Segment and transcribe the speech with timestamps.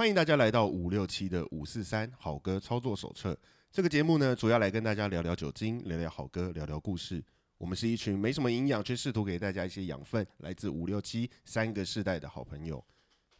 [0.00, 3.38] 欢迎大家来到五六七的五四三好歌操作手册。
[3.70, 7.22] 这个节目呢，主要来跟大家聊聊酒精，聊聊好歌，聊聊故事。
[7.58, 12.82] 我们是一群没什么营养，却试图给大家一些养分，来自五六七三个世代的好朋友。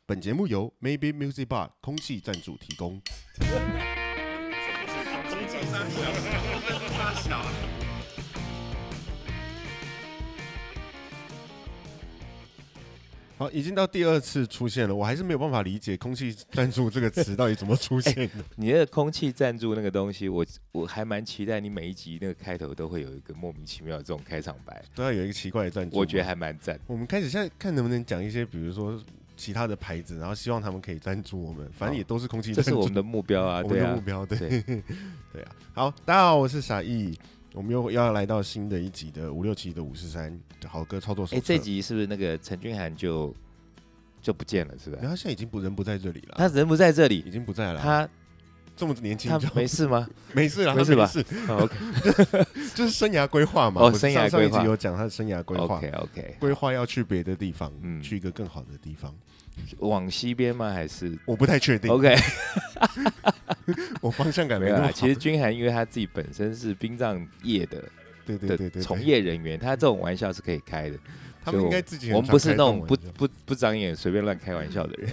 [0.05, 3.01] 本节目由 Maybe Music Bar 空气赞助提供。
[13.41, 18.45] 好，已经到第二次出现了，我还是没有办法理解“空气赞助”这个词到底怎么出现的。
[18.57, 25.97] 你那个空气赞助那个东西，我我还蛮期待你每一集那个开头都会有一个莫名其妙的这种开场白，都要有一个奇怪的赞助。
[25.97, 26.79] 我觉得还蛮赞。
[26.87, 29.03] 我们开始现在看能不能讲一些，比如说
[29.39, 32.53] 其他的牌子，然后希望他们可以赞助我们，反正也都是空气。
[32.53, 34.39] 这是我们的目标啊， 我们的目标，对
[35.33, 35.57] 对啊。
[35.73, 37.19] 好，大家好，我是傻义。
[37.53, 41.37] 我们又要来到新的一集的五六七的五十三好歌操作手册。
[41.37, 43.35] 哎，这集是不是那个陈君涵就
[44.23, 44.75] 就不见了？
[44.79, 44.99] 是吧？
[45.01, 46.35] 然后现在已经不人不在这里了。
[46.37, 47.81] 他人不在这里，已经不在了。
[47.81, 48.09] 他
[48.77, 50.09] 这么年轻，他没事吗？
[50.33, 51.11] 没事啊，没事吧
[51.49, 51.75] ？OK，
[52.75, 53.83] 就是生涯规划嘛。
[53.83, 55.77] 哦，生涯规划有讲他的生涯规划。
[55.77, 59.15] OK，OK，规划要去别的地方，嗯，去一个更好的地方。
[59.79, 60.73] 往西边吗？
[60.73, 61.91] 还是我不太确定。
[61.91, 62.17] OK，
[64.01, 64.93] 我方向感没有。
[64.93, 67.83] 其实君涵因为他自己本身是殡葬业的，
[68.27, 70.99] 对对对对，从业人员，他这种玩笑是可以开的。
[71.43, 75.11] 他们应该自己，我们不是那种不不不长眼、随便乱开玩笑的人。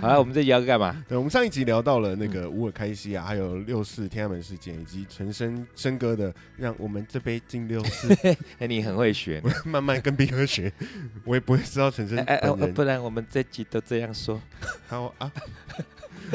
[0.00, 1.04] 好了，我们这集要干嘛？
[1.08, 8.08] 对，我们上一集聊到了那个乌尔开西啊，还有六四天安门事件，以及陈升升哥的“让我们这杯敬六四
[8.58, 10.72] ”。哎，你很会学， 慢慢跟斌哥学，
[11.24, 12.18] 我也不会知道陈升。
[12.20, 14.40] 哎哎，不然我们这集都这样说。
[14.88, 15.30] 好啊。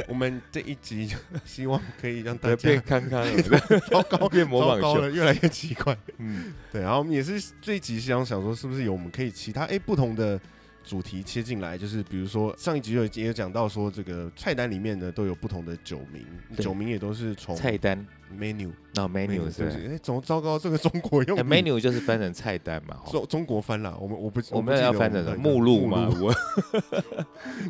[0.07, 1.09] 我们这一集
[1.43, 3.25] 希望可以让大家变康康，
[3.89, 5.97] 糟糕，变模仿了，越来越奇怪。
[6.19, 6.81] 嗯，对。
[6.81, 10.39] 然后我们也是这一集想想说，是不是有我们可以其他哎不同的
[10.89, 11.77] 主题切进来？
[11.77, 16.25] 就是比如说上一集有也有讲到说，这个菜单里面呢都有不同的酒名，
[16.57, 18.03] 酒名也都是从菜单。
[18.37, 20.57] menu，那 menu 是哎，怎么糟糕？
[20.57, 23.95] 这个中国用 menu 就是翻成菜单嘛，中中国翻了。
[23.99, 26.33] 我们我不我们要翻成目录嘛，我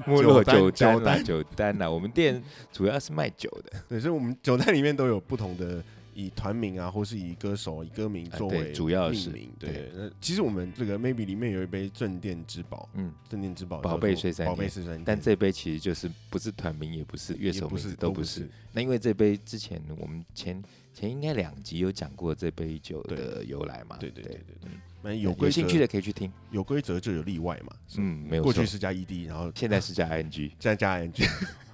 [0.06, 0.42] 目录
[0.72, 1.90] 酒单酒单呐。
[1.90, 2.42] 我们店
[2.72, 5.84] 主要是卖酒的，对，所以我们酒单里面都有不同的。
[6.20, 9.90] 以团名啊，或是以歌手、以歌名作为主要命名，对。
[9.96, 15.02] 那其实我们这个 maybe 里面有一杯镇店之宝，嗯，镇店之宝，宝贝碎三，宝贝碎三。
[15.04, 18.50] 但这杯其实就是不是团名，也不是乐手名，都不是。
[18.74, 20.62] 那因为这杯之前我们前
[20.94, 23.96] 前应该两集有讲过这杯酒的由来嘛？
[23.98, 24.72] 对对对对对。
[25.02, 27.74] 那有有兴趣的可以去听，有规则就有例外嘛。
[27.98, 31.12] 嗯，没有过去是加 ed，然后现在是加 ing， 现在加 ing。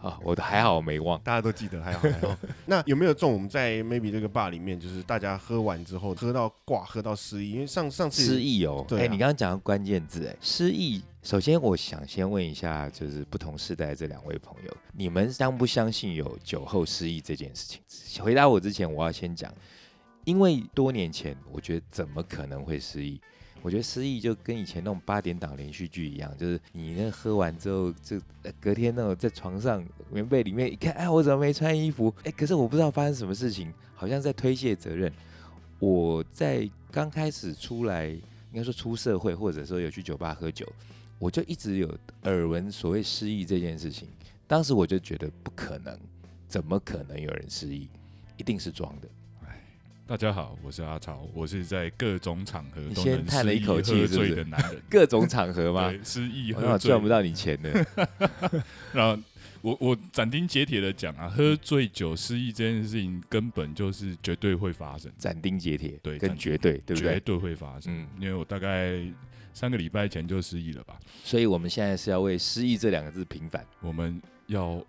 [0.06, 2.38] 啊，我还好没忘，大家都记得还好还好。
[2.68, 3.34] 那有没有中？
[3.34, 8.86] 我们在 maybe 这个 bar 里面，就是大家喝完之后喝到挂，喝到失忆，因为上上次失忆哦。
[8.88, 11.02] 对，你刚刚讲的关键字，哎，失忆。
[11.24, 18.24] 首先，我想先问一下，就是不同世代这两位朋友，你们相不相信有酒后失忆这件事情？
[18.24, 19.52] 回答我之前，我要先讲，
[20.26, 23.22] 因为多年前，我觉得怎么可能会失忆？
[23.62, 28.20] 我觉得失忆就跟以前那种八点档连续剧一样，就是你那喝完之后，就
[28.60, 32.14] 隔天那种在床上棉被里面一看，哎，我怎么没穿衣服？
[32.24, 35.12] 哎，可是我不知道发生什么事情，好像在推卸责任。
[35.80, 38.22] 我在刚开始出来，应
[38.54, 40.68] 该说出社会，或者说有去酒吧喝酒，
[41.18, 44.08] 我就一直有耳闻所谓失忆这件事情。
[44.48, 46.00] 当时我就觉得不可能，
[46.48, 47.90] 怎么可能有人失忆？
[48.38, 49.10] 一定是装的。
[50.08, 54.80] 大家好，我是阿超，我是在各种场合都能叹了一口气醉的男人。
[54.88, 55.92] 各种场合吗？
[56.04, 57.72] 失忆喝赚不到你钱的。
[58.94, 59.20] 然后
[59.62, 65.12] 我我斩钉截铁的讲啊，喝醉酒失忆这件事情根本就是绝对会发生。
[65.18, 67.14] 斩钉截铁，对，跟绝对，对不对？
[67.16, 67.92] 绝对会发生。
[67.92, 69.02] 嗯，因为我大概
[69.56, 71.00] 三个礼拜前就失忆了吧。
[71.24, 73.66] 所以我们现在是要为失忆这两个字平反。
[73.82, 74.86] 我们要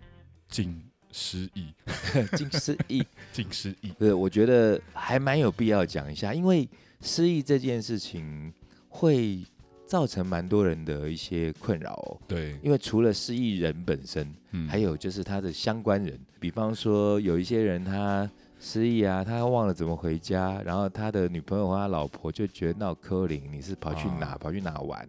[0.47, 0.79] 进。
[1.17, 1.73] 失忆，
[2.37, 3.89] 近失忆， 近失忆。
[3.97, 6.69] 对，我觉得还蛮有必要讲一下，因为
[7.01, 8.53] 失忆这件事情
[8.87, 9.43] 会
[9.87, 12.21] 造成蛮多人的一些困扰哦。
[12.27, 25.07] 对，因为除了失忆人本身，嗯，还有就是他的相关人，比方说有一些人他失忆啊，他忘了怎么回家，然后他的女朋友或他老婆就觉得闹柯林，你是跑去哪跑去哪玩？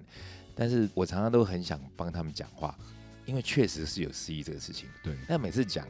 [0.55, 2.75] 但是我常常都很想帮他们讲话。
[3.27, 5.15] 因为确实是有失忆这个事情，对。
[5.29, 5.87] 但每次讲，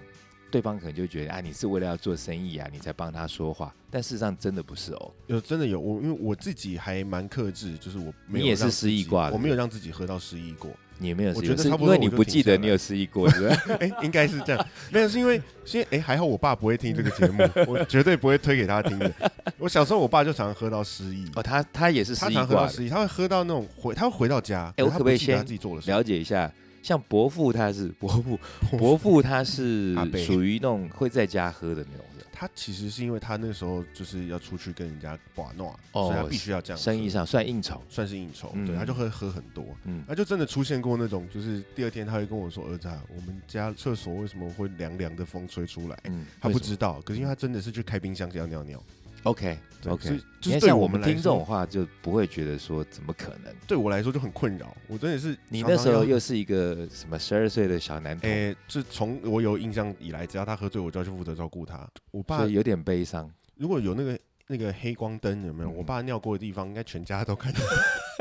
[0.50, 3.74] 对方可能就觉得啊，你是为了要做生意啊，你才帮他说话。
[3.90, 10.70] 但事实上真的不是哦，有真的有我，因为我自己还蛮克制，就是我没有你也是失忆挂，我没有让自己喝到失忆过。
[11.00, 13.54] 你也没有，我觉得差不多，因为你不记得你有失忆过，是不是？
[13.78, 14.66] 哎，应该是这样。
[14.90, 15.36] 没有，是因为
[15.72, 19.12] 因为哎，还好我爸不会听这个节目， 我绝对不会推给他听的。
[19.58, 26.52] 我小时候，我爸就常常喝到失忆哦，他他也是失忆他常喝到失忆，他会喝到那种回，他会回到家，哎，我可不可以先自己做了了解一下？
[26.82, 28.38] 像伯父他是伯父，
[28.78, 29.94] 伯父他是
[30.24, 36.78] 属于那种会在家喝的那种人，他其实是因为他那时候就是要出去跟人家把诺，哦所以他必须要这样。
[36.80, 37.82] 生意上算应酬。
[37.88, 39.64] 算是应酬，嗯对，他就会喝很多。
[39.84, 48.82] 嗯，他就真的出现过那种，就是第二天他会跟我说：“儿子啊，我们家厕所为什么会凉凉的风吹出来？”嗯，他不知道，可是因为他真的是去开冰箱要尿尿。
[49.24, 53.54] OK 对 OK，所以就是对我像我们听这种话，就不会觉得说怎么可能？
[53.66, 54.76] 对我来说就很困扰。
[54.88, 61.88] 我真的是你那时候又是一个什么十二岁的小男童，诶，自从我有印象以来，只要他喝醉，我就要去负责照顾他。
[62.10, 63.30] 我爸有点悲伤。
[63.56, 64.18] 如果有那个
[64.48, 65.70] 那个黑光灯，有没有？
[65.70, 67.60] 嗯我爸尿过的地方，应该全家都看到，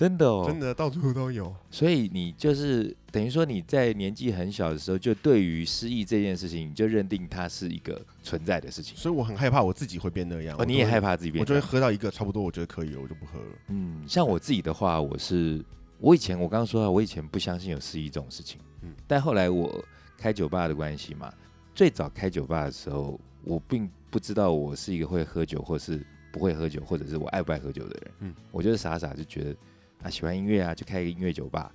[0.00, 1.54] 真的哦，真的到处都有。
[1.70, 8.96] 所以你就是等于说你在年纪很小的时候，就对于失忆这件事情，你就认定它是一个存在的事情。
[8.96, 10.56] 所以我很害怕我自己会变那样。
[10.58, 13.46] 哦，你也害怕，自己变我就会喝到一个差不多，我觉得可以了，我就不喝了。
[13.68, 15.62] 嗯，像我自己的话，我是
[15.98, 19.84] 我以前我刚刚说到，我以前不相信有失忆这种事情，嗯但后来我
[20.16, 21.30] 开酒吧的关系嘛，
[21.74, 26.02] 最早开酒吧的时候，我并不知道我是一个会喝酒或是
[26.32, 29.54] 不会喝酒，或者是我爱不爱喝酒的人，嗯我就是傻傻就觉得
[30.02, 31.72] 啊喜欢音乐啊，就开一个音乐酒吧，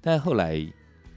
[0.00, 0.64] 但后来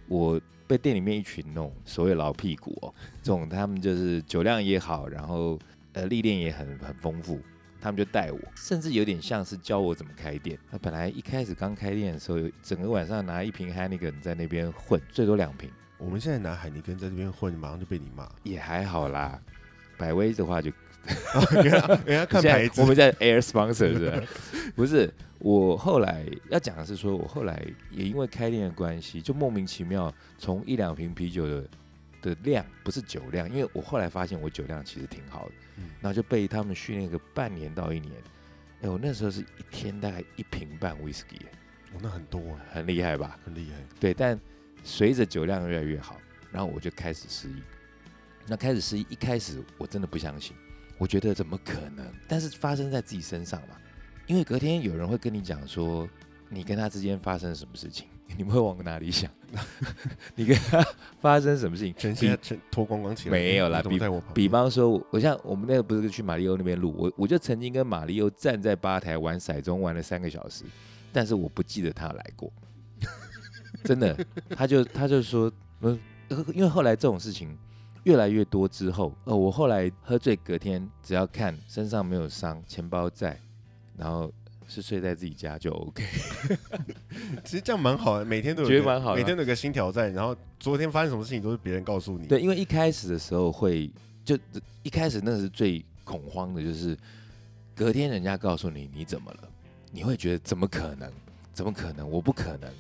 [0.08, 5.60] 我被店里面一群那种所谓老屁股哦，这种他们就是酒量也好，然后
[5.94, 7.40] 呃历练也很很丰富，
[7.82, 10.58] 他们就带我，甚至有点像是教我怎么开店。
[10.70, 18.28] 那本来一开始刚开店的时候，整个晚上拿一瓶 Heineken 在那边混，最多两瓶我们现在拿海尼根在这边混，马上就被你骂。
[18.44, 19.40] 也还好啦。
[19.98, 20.72] 百威的话就
[21.52, 24.28] 人家人家看牌子我，们在 Air Sponsor 是不是？
[24.76, 31.68] 不是，我后来要讲的是说，我后来也因为开店的关系，就莫名其妙从一两瓶啤酒的
[32.22, 38.14] 的量，不是酒量，因为我后来发现我酒量其实挺好的，嗯然后就被他们训练个半年到一年。
[38.82, 41.42] 哎，我那时候是一天大概一瓶半 whisky，
[41.94, 43.38] 哦，那很多啊，很厉害吧？
[43.46, 43.76] 很厉害。
[44.00, 44.40] 对，但
[44.84, 46.18] 随着酒量越来越好，
[46.52, 47.62] 然后我就开始失忆。
[48.48, 50.56] 那开始失忆，一开始我真的不相信，
[51.02, 52.06] 我觉得怎么可能？
[52.28, 53.70] 但是发生在自己身上嘛，
[54.28, 56.08] 因为隔天有人会跟你讲说，
[56.48, 58.06] 你跟他之间发生什么事情，
[58.38, 59.28] 你们会往哪里想？
[60.36, 60.86] 你跟他
[61.20, 61.96] 发生什么事情？
[61.98, 64.48] 全现在全脱光光起来，没有啦你怎么在我旁比？
[64.48, 70.66] 方说，我像我们那个不是去马里欧那边录，我我就曾经跟马里欧站在吧台玩骰盅玩了三个小时，
[71.12, 72.54] 但是我不记得他有来过，
[73.84, 74.16] 真的，
[74.56, 76.00] 他就他就说，呃，
[76.54, 77.58] 因为后来这种事情
[78.04, 83.40] 越来越多之后，呃，我后来喝醉隔天只要看身上没有伤，钱包在，
[83.98, 84.32] 然后
[84.68, 86.04] 是睡在自己家就 OK，
[87.46, 90.12] 其实这样蛮好的，每天都有觉得蛮好的每天都有个新挑战。
[90.14, 92.28] 然后昨天发生什么事情都是别人告诉你。
[92.28, 93.92] 对，因为一开始的时候会，
[94.24, 94.38] 就
[94.84, 96.98] 一开始那是最恐慌的，就是
[97.76, 99.50] 隔天人家告诉你你怎么了，
[99.92, 101.12] 你会觉得怎么可能？
[101.54, 102.10] 怎么可能？
[102.10, 102.72] 我不可能。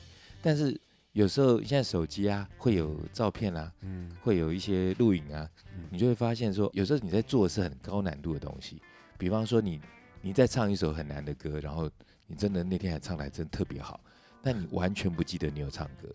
[0.41, 0.79] 但是
[1.13, 8.81] 有时候现在手机啊会有照片啊，嗯，会有一些录影啊嗯，你就会发现说，有时候你在做的是很高难度的东西，
[9.17, 9.81] 比方说你
[10.21, 11.89] 你在唱一首很难的歌，然后
[12.27, 13.99] 你真的那天还唱的还真特别好，
[14.41, 16.07] 但你完全不记得你有唱歌。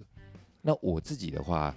[0.62, 1.74] 那我自己的话，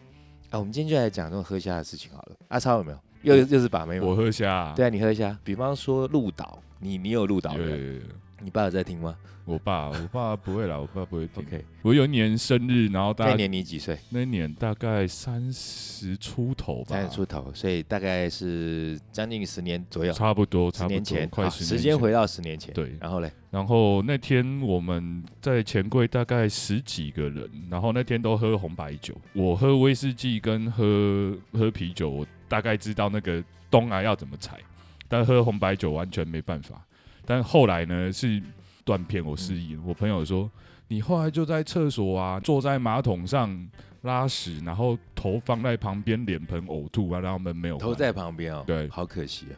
[0.50, 2.36] 啊，我们今天就来讲这种喝虾的事情好了。
[2.48, 3.00] 阿超有没有？
[3.22, 4.08] 又又是把妹吗？
[4.08, 5.38] 我喝虾、啊，对啊，你喝虾。
[5.44, 8.02] 比方说鹿岛，你你有鹿岛的，有有有有
[8.42, 9.16] 你爸有在听吗
[9.46, 11.44] 我爸，我爸不会啦，我爸不会听。
[11.44, 13.98] ？OK，我有一年生日，然后大概那年你几岁？
[14.10, 22.72] 那一年大概三十出头吧，三十出头，所以大概是将近十年左右，差不多，十差不多，快十年前时间回到十年前。
[22.76, 34.60] 对然后嘞，然后那天我们在钱柜大概十几个人，然后那天都喝红白酒，我喝威士忌跟喝喝啤酒，我大概知道那个东啊要怎么踩，
[35.08, 36.86] 但喝红白酒完全没办法。
[37.30, 38.42] 但后来呢是
[38.84, 39.82] 断片，我失忆了。
[39.86, 40.50] 我朋友说，
[40.88, 43.70] 你后来就在厕所啊，坐在马桶上
[44.02, 49.54] 拉屎，然后头放在旁边，脸盆呕吐啊，然后门没有关头在旁边哦，对好可惜啊。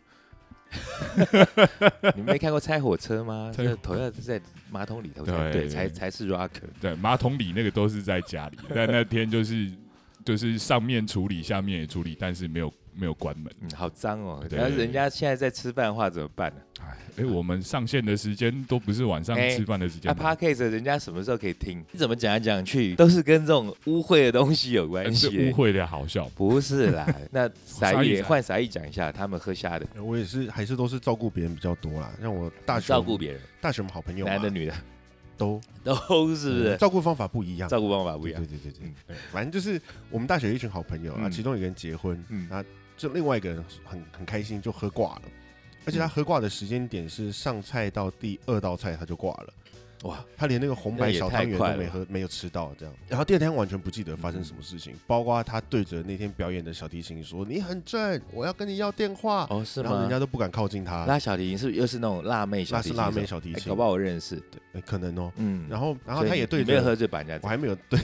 [2.14, 3.50] 你没看过拆火车吗？
[3.56, 6.68] 拆这头要在马桶里头才对对，才才是 rocker。
[6.82, 9.72] 对，马桶里那个都是在家里，但那天就是
[10.26, 13.50] 就是上面处理，下面也处理，但是没有没有关门。
[13.62, 14.46] 嗯，好脏哦。
[14.50, 16.62] 对要是人家现在在吃饭的话怎么办呢？
[16.82, 20.36] 哎，哎，我们上线的时间都不是晚上哎吃饭的时间那。
[20.36, 21.84] ，podcast 人家什么时候可以听？
[21.92, 25.28] 你怎么讲来讲去 都是跟这种污秽的东西有关系。
[25.28, 32.12] 污秽的好笑，不是啦， 那傻傻义傻义义换傻义讲一下，他们喝虾的，我也是，还是都是照顾别人比较多啦。
[32.22, 34.74] 像我大学照顾别人，大学我们好朋友男的女的？
[35.38, 35.60] 都。
[35.84, 35.96] 都
[36.36, 36.78] 是不是？
[36.78, 38.40] 照顾方法不一样，照顾方法不一样。
[38.46, 38.58] 对。
[38.58, 41.32] 对对对嗯，反正就是我们大学有一群好朋友啊，嗯。
[41.32, 42.48] 其中一个人结婚，嗯。
[42.50, 42.64] 那
[42.96, 45.22] 就另外一个人很很开心就喝挂了，
[45.86, 49.54] 而且他嗯喝挂的时间点是上菜到第二道菜他就挂了，
[50.04, 52.96] 哇，他连那个红白小汤圆都没喝，没有吃到这样。
[53.08, 59.46] 然后第二天完全不记得发生什么事情，包括他对着那天表演的小提琴说：“你很正，我要跟你要电话。
[59.52, 59.90] 哦，是吗？
[59.90, 60.10] 然后人？
[60.10, 62.98] 家都不敢靠近他，那小提琴是不是又是那种辣妹小提琴？
[62.98, 64.42] 那是辣妹小提琴，哎搞不好我认识。
[64.74, 65.32] 对可能哦。
[65.36, 68.00] 嗯，然后，然后他也对着没有喝醉把人家我还没有对，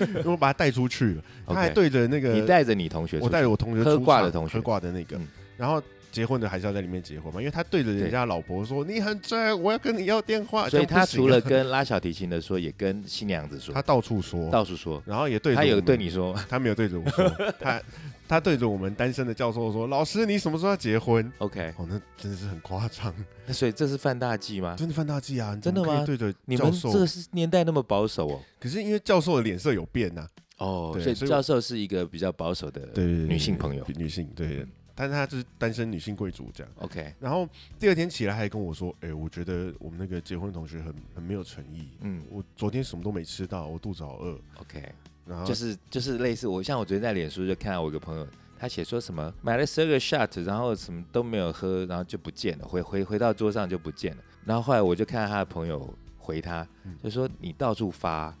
[0.00, 4.54] 因 为我把他带出去了，他还对着那个你带着你同学，我带着我同学喝挂的同学。
[4.56, 5.18] 喝挂的那个。
[5.18, 13.74] 嗯，然后结婚的还是要在里面结婚嘛，因为他对着人家老婆说你很正，我要跟你要电话，所以他除了跟拉小提琴的说，也跟新娘子说。
[13.74, 16.38] 他，到处说，到处说，然后也对着他有对你说。
[16.48, 17.28] 他没有对着我说，
[17.58, 17.82] 他
[18.28, 23.14] 他对着我们单身的教授说：“老师，你什么时候要结婚？OK，？” 哦，那真的是很夸张，
[23.46, 24.76] 那所以这是犯大忌吗？
[24.78, 25.56] 真的犯大忌啊！
[25.62, 26.04] 真的吗？
[26.04, 28.40] 对着你们这个是年代那么保守哦。
[28.60, 30.26] 可是因为教授的脸色有变呐、
[30.58, 33.86] 哦，对所以教授是一个比较保守的女性朋友。
[33.96, 36.72] 女性对，但是她就是单身女性贵族这样。
[36.78, 41.88] OK，然后第二天起来还跟我说：“哎、我觉得我们那个结婚的同学很很没有诚意。
[42.00, 44.38] 嗯我昨天什么都没吃到，我肚子好饿。
[44.60, 44.92] ，OK，
[45.26, 48.26] 然后就是就是类似我，像我昨天在脸书就看到我一个朋友，
[48.58, 54.22] 他写说什么买了十二个 shot，然后什么都没有喝，然后就不见了，回回回到桌上就不见了。
[54.44, 58.36] 然后后来我就看到他的朋友回他嗯，就说你到处发。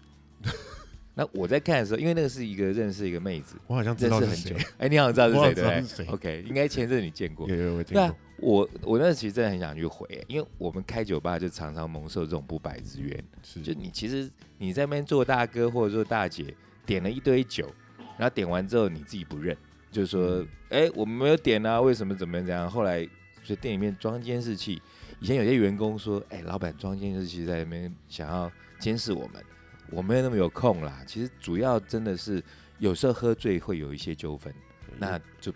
[1.14, 5.54] 那我在看的时候，因为那个是一个认识一个妹子，我好像知认识很久哎，你好像知道是
[5.86, 7.54] 谁对？OK，应该前阵你见过有。
[7.54, 13.24] 有我听对啊。，我我那其实真的很想去回，因为我们开酒吧就常常蒙受这种不白之冤。
[13.42, 16.54] 是就你其实你在那边做大哥或者做大姐，
[16.86, 17.70] 点了一堆酒，
[18.16, 19.56] 然后点完之后你自己不认，
[19.90, 20.38] 就是说
[20.70, 22.70] 嗯，哎、我们没有点啊，为什么怎么样怎样？
[22.70, 23.06] 后来
[23.44, 24.80] 就店里面装监视器，
[25.20, 28.50] 以前有些员工说，哎、老板装监视器在那边想要
[28.80, 29.44] 监视我们，
[29.92, 31.04] 我没有那么有空啦。
[31.06, 32.42] 其实主要真的是
[32.78, 34.52] 有时候喝醉会有一些纠纷，
[34.98, 35.52] 那就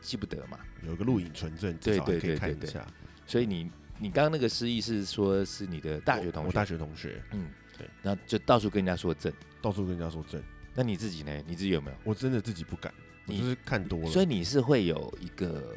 [0.00, 0.58] 记不得嘛。
[0.86, 2.86] 有个录影存证，至对少可以对对对对看一下。
[3.26, 9.32] 所以你你刚刚那个失忆是说是你的大学同学，我我大学同学嗯，对，然后就到处跟人家说正。
[9.62, 10.42] 到处跟人家说正，
[10.74, 11.44] 那你自己呢？
[11.46, 11.96] 你自己有没有？
[12.02, 12.90] 我真的自己不敢，
[13.26, 14.06] 我你就是看多了。
[14.06, 15.76] 所以你是会有一个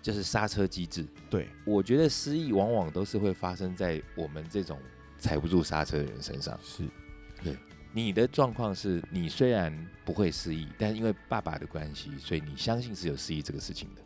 [0.00, 1.06] 就是刹车机制。
[1.28, 4.80] 对，我觉得失忆往往都是会发生在我们这种
[5.18, 6.58] 踩不住刹车的人身上。
[6.64, 6.84] 是
[7.92, 9.72] 你的状况是你虽然
[10.04, 14.02] 不会失忆，但因为爸爸的关系，所以你相信是有失忆这个事情的。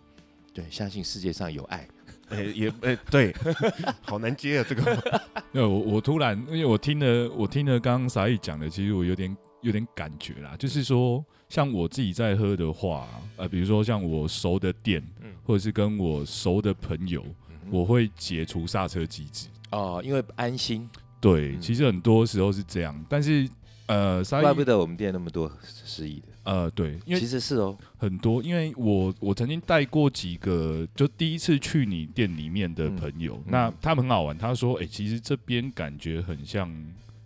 [0.53, 1.87] 对，相信世界上有爱。
[2.31, 3.35] 哎、也哎、对，
[4.00, 5.21] 好难接啊，这个。
[5.53, 15.31] 那我我突然，因为我听了我听了刚刚沙溢讲的，其实我有点有点感觉啦，就是说，像我自己在喝的话，呃，比如说像我熟的店，嗯。
[15.45, 17.23] 或者是跟我熟的朋友，
[17.71, 19.49] 我会解除刹车机制。
[19.73, 20.88] 哦，因为安心，
[21.21, 21.61] 对，嗯。
[21.61, 23.47] 其实很多时候是这样，但是
[23.87, 26.29] 呃，怪不得我们店那么多失忆的。
[26.45, 33.45] 呃，对，因为其实是哦，很多，因为我我曾经带过几个，就第一次去你店里面的朋友，嗯。
[33.47, 36.71] 那嗯他们很好玩，他说，哎、其实这边感觉很像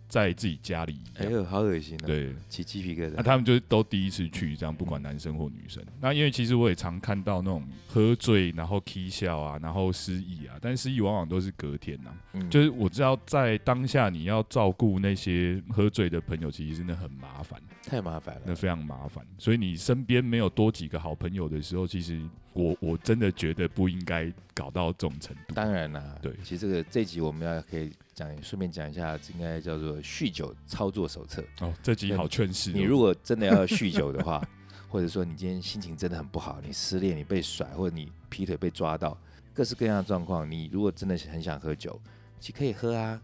[0.09, 1.27] 在自己家里一样。
[1.27, 3.23] 哎呦，好恶心啊，，对，起鸡皮疙瘩那、瘩。
[3.23, 5.81] 他们就是都第一次去，这样不管男生或女生。
[6.01, 17.61] 那因为其实我也常看到那种喝醉然后 k 笑啊，然后失忆啊，但失忆往往都是隔天呐、嗯就是我知道在当下你要照顾那些喝醉的朋友，其实真的很麻烦。
[17.83, 18.41] 太麻烦了。
[18.45, 19.23] 那非常麻烦。
[19.37, 22.21] 所以你身边没有多几个好朋友的时候，其实
[22.53, 25.53] 我我真的觉得不应该搞到这种程度。
[25.53, 31.41] 当然啦，对其实这个这集我们要可以讲，顺便讲一下，应该叫做酗酒操作手册。
[31.61, 32.73] 哦，这集好劝世哦。
[32.75, 34.45] 你如果真的要酗酒的话，
[34.89, 39.17] 或者说你今天心情真的很不好，你失恋，你被甩，或者你劈腿被抓到，
[39.53, 41.97] 各式各样的状况，你如果真的很想喝酒，
[42.41, 43.21] 其实可以喝啊。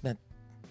[0.00, 0.14] 那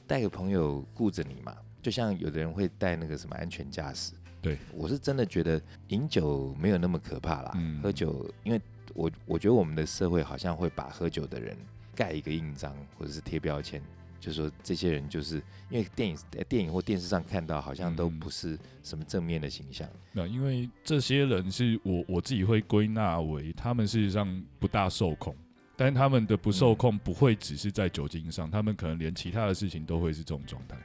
[0.08, 4.14] 带个朋友顾着你嘛，就像有的人会带那个什么安全驾驶。
[4.42, 7.52] 对，我是真的觉得饮酒没有那么可怕啦。
[7.56, 8.62] 嗯喝酒，因为
[8.94, 11.58] 我我觉得我们的社会好像会把喝酒的人
[11.96, 13.82] 盖一个印章，或者是贴标签，
[14.20, 15.36] 就说这些人就是
[15.70, 19.88] 因为电影、呃电影或电视上看到，好像都嗯不是什么正面的形象。
[20.12, 25.36] 那因为这些人是我我自己会归纳为他们事实上不大受控，
[25.76, 30.78] 但他们的不受控不会只是在酒精上，他们可能连其他的事情都会是这种状态。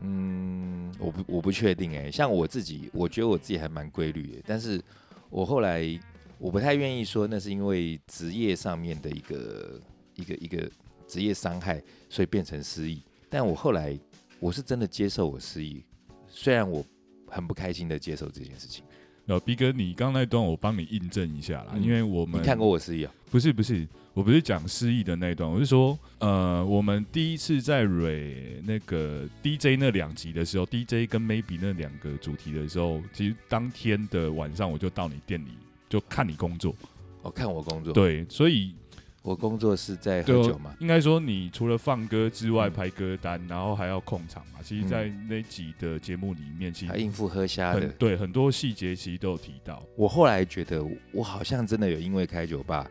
[0.00, 4.82] 嗯，我不我不确定哎、像我自己，我觉得我自己还蛮规律的，但是
[5.30, 5.98] 我后来
[6.36, 9.80] 我不太愿意说那是因为职业上面的一个
[10.14, 10.70] 一个一个
[11.06, 13.02] 职业伤害，所以变成失忆。
[13.28, 13.98] 但我后来
[14.40, 15.84] 我是真的接受我失忆，
[16.28, 16.84] 虽然我
[17.26, 18.84] 很不开心的接受这件事情。
[19.26, 23.14] 然后逼哥，你刚刚那段我帮你印证一下啦，嗯因为我们你看过我失忆啊？
[23.30, 35.52] 不是不是，我不是讲失忆的那一段，我是说，呃，我们第一次在蕊那个 DJ 那两集的时候，DJ 跟 Maybe 那两个主题的时候，其实当天的晚上我就到你店里
[35.88, 36.76] 就看你工作，
[37.22, 38.74] 哦、看我工作，，对，所以
[39.24, 44.60] 我工作是在喝酒嘛，，应该说你除了放歌之外嗯排歌单，然后还要控场嘛。
[44.62, 47.80] 其实，嗯在那集的节目里面，其实还应付喝虾的。
[47.80, 49.82] 很对很多细节其实都有提到。
[49.96, 52.86] 我后来觉得，我好像真的有因为开酒吧，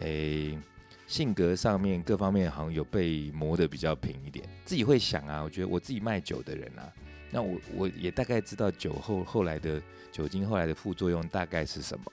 [0.00, 0.58] 诶、
[1.06, 4.44] 性格上面各方面好像有被磨得比较平一点。
[4.64, 6.92] 自己会想啊，我觉得我自己卖酒的人啊，
[7.30, 9.80] 那我我也大概知道酒后后来的
[10.10, 12.04] 酒精后来的副作用大概是什么。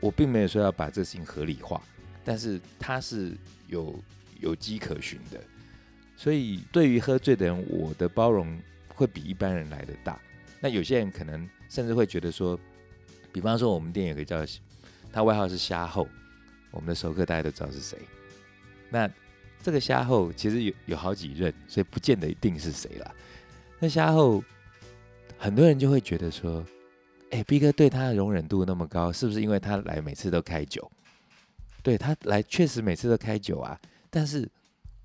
[0.00, 1.78] 我并没有说要把这事情合理化，
[2.26, 3.32] 但是它是
[3.68, 3.98] 有
[4.40, 5.40] 有迹可循的。
[6.16, 10.20] 所以对于喝醉的人，我的包容会比一般人来的大。
[10.60, 12.58] 那有些人可能甚至会觉得说，
[13.32, 14.44] 比方说我们店有个叫
[15.12, 16.08] 他外号是虾后，
[16.70, 17.98] 我们的熟客大家都知道是谁。
[18.90, 19.08] 那
[19.62, 23.14] 这个虾后其实有有好几任，所以不见得一定是谁啦。
[23.78, 24.42] 那虾后
[25.36, 26.64] 很多人就会觉得说，
[27.30, 30.90] 哎、b 哥对他的容忍度那么高，是不是因为他来每次都开酒？
[31.86, 34.50] 对他来确实每次都开酒啊，但是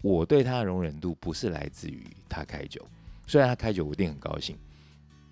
[0.01, 2.83] 我对他的容忍度不是来自于他开酒，
[3.27, 4.57] 虽然他开酒我一定很高兴，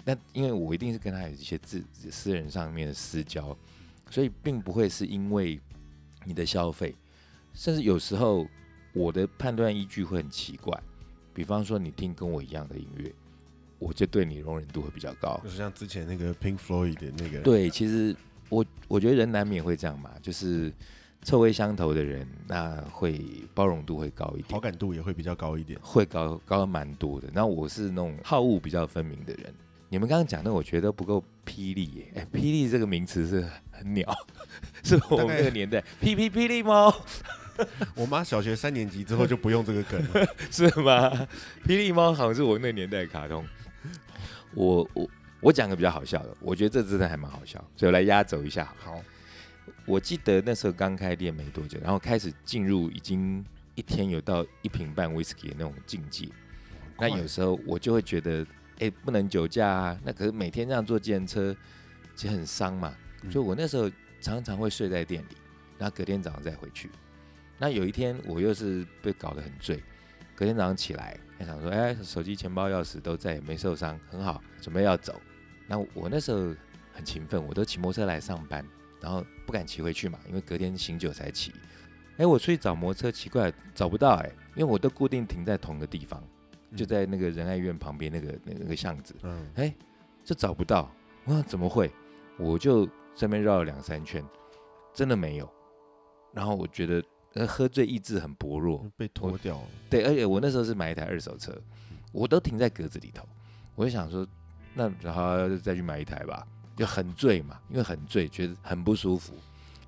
[0.05, 3.57] 但因为我一定是跟他有一些自私人上面的私交，
[4.11, 5.59] 所以并不会是因为
[6.23, 6.93] 你的消费，
[7.55, 8.45] 甚至有时候
[8.93, 10.79] 我的判断依据会很奇怪，
[11.33, 13.11] 比方说你听跟我一样的音乐，
[13.79, 15.41] 我就对你容忍度会比较高。
[15.43, 18.15] 就是像之前那个 Pink Floyd 的那个，对，其实
[18.49, 20.71] 我我觉得人难免会这样嘛，就是
[21.23, 23.21] 臭味相投的人，那会
[23.53, 24.59] 包容度会高一点好。
[24.59, 25.79] 感度也会比较高一点。
[25.81, 27.27] 会高高蛮多的。
[27.33, 29.53] 那我是那种好恶比较分明的人。
[29.89, 32.13] 你们刚刚讲的，我觉得不够霹雳耶。
[32.15, 34.07] 哎，霹雳这个名词是很鸟，
[34.83, 36.93] 是我们那个年代，霹霹霹雳猫
[37.95, 40.27] 我妈小学三年级之后就不用这个梗了。
[40.49, 41.27] 是吗？
[41.65, 43.43] 霹雳猫好像是我那个年代的卡通。
[44.53, 45.09] 我我
[45.41, 48.93] 我讲个比较好笑的，我觉得这真的还蛮好笑，所以我来压轴一下好。
[48.93, 49.03] 好，
[49.89, 53.43] 我记得那时候刚开店没多久，然后开始进入已经
[53.74, 56.29] 一天有到一瓶半 whisky 的那种境界。
[57.00, 58.46] 那有时候我就会觉得，
[58.77, 60.00] 哎、不能酒驾啊。
[60.03, 61.55] 那可是每天这样坐计程车，
[62.15, 62.96] 其实很伤嘛。
[63.24, 63.89] 嗯所以我那时候
[64.22, 65.36] 常常会睡在店里，
[65.80, 66.91] 然后隔天早上再回去。
[67.58, 69.84] 那有一天我又是被搞得很醉，
[70.36, 75.19] 隔天早上起来，还想说，哎、手机、钱包、钥匙都在，没受伤，很好，准备要走。
[75.67, 76.56] 那我那时候
[76.93, 78.63] 很勤奋，我都骑摩托车来上班，
[79.01, 81.53] 然后不敢骑回去嘛，因为隔天醒酒才骑。
[82.17, 86.21] 哎、我出去找摩托车，奇怪找不到哎、因为我都固定停在同个地方，
[86.75, 89.73] 就在那个仁爱院旁边那个那个巷子，嗯，哎、
[90.23, 90.91] 这找不到。
[91.23, 91.89] 我想怎么会？
[92.38, 94.23] 我就这边绕了两三圈，
[94.93, 95.49] 真的没有。
[96.33, 97.03] 然后我觉得，
[97.35, 99.67] 呃，喝醉意志很薄弱，被拖掉了。
[99.89, 101.55] 对，而且我那时候是买一台二手车，
[102.12, 103.25] 我都停在格子里头。
[103.75, 104.27] 我就想说，
[104.73, 106.45] 那然后再去买一台吧，
[106.79, 109.33] 就很醉嘛，因为很醉，觉得很不舒服。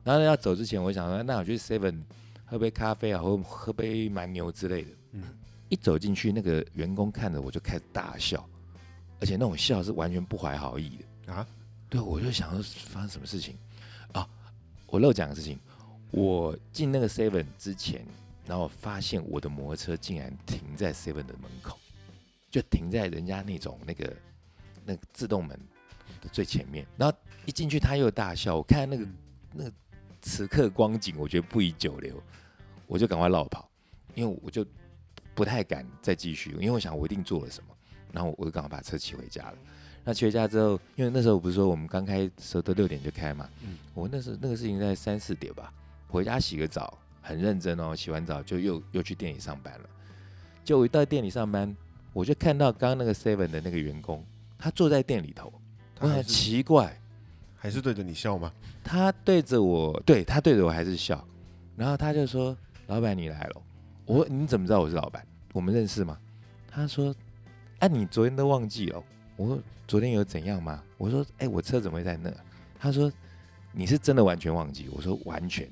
[0.03, 2.01] 然后要走之前，我想说，那我去 Seven
[2.45, 4.89] 喝杯咖啡啊，或喝杯蛮牛之类的。
[5.13, 5.23] 嗯
[5.69, 8.45] 一走进去，那个员工看着我就开始大笑，
[9.21, 11.33] 而且那种笑是完全不怀好意的。
[11.33, 11.47] 啊，
[11.89, 13.57] 对，我就想说发生什么事情
[14.11, 14.27] 啊？
[14.87, 15.57] 我漏讲个事情，
[16.11, 18.05] 我进那个 Seven 之前，
[18.45, 21.79] 然后发现我的摩托车竟然停在 Seven 的门口，
[22.49, 24.13] 就停在人家那种那个
[24.83, 25.57] 那个自动门
[26.21, 26.85] 的最前面。
[26.97, 29.07] 然后一进去，他又大笑，我看那个
[29.53, 29.71] 那个
[30.21, 32.21] 此刻光景，我觉得不宜久留，
[32.87, 33.69] 我就赶快绕跑，
[34.15, 34.65] 因为我就
[35.33, 37.75] 不太敢再继续，因为我想我一定做了什么，
[38.11, 39.57] 然后我就赶快把车骑回家了。
[40.03, 45.71] 那骑回家之后，因为那时候不是说我们刚开时候都六点就开嘛，嗯我那时候那个事情在三四点吧，
[46.07, 49.89] 回家洗个澡，很认真哦，洗完澡就又又去店里上班了。
[50.63, 51.75] 就我一到店里上班，
[52.13, 54.25] 我就看到刚刚那个 Seven 的那个员工，
[54.57, 55.53] 他坐在店里头，
[56.01, 56.99] 我很是奇怪，
[57.55, 58.51] 还是对着你笑吗？
[58.83, 61.25] 他对着我，对他对着我还是笑，
[61.75, 63.61] 然后他就说：“老板你来了。”
[64.05, 65.25] 我说：“你怎么知道我是老板？
[65.53, 66.17] 我们认识吗？”
[66.67, 67.15] 他说
[67.79, 69.03] ：“啊，你昨天都忘记了。”
[69.37, 72.33] 我说：“昨天有怎样吗？”我说：“哎、我车怎么会在那？”
[72.79, 73.11] 他说
[73.71, 75.69] ：“你是真的完全忘记？”我说：“完全。”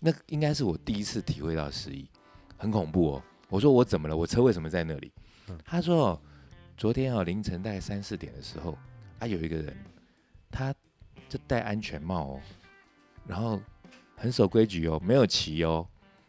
[0.00, 2.08] 那应该是我第一次体会到失忆，
[2.56, 3.22] 很恐怖哦。
[3.48, 4.16] 我说：“我怎么了？
[4.16, 5.12] 我车为什么在那里？”
[5.48, 6.20] 嗯他说：“哦，
[6.76, 8.76] 昨天哦凌晨大概三四点的时候，
[9.18, 9.76] 啊有一个人，
[10.50, 10.74] 他
[11.28, 12.40] 就戴安全帽哦，
[13.26, 13.60] 然后
[14.14, 15.86] 很守规矩哦，没有骑哦，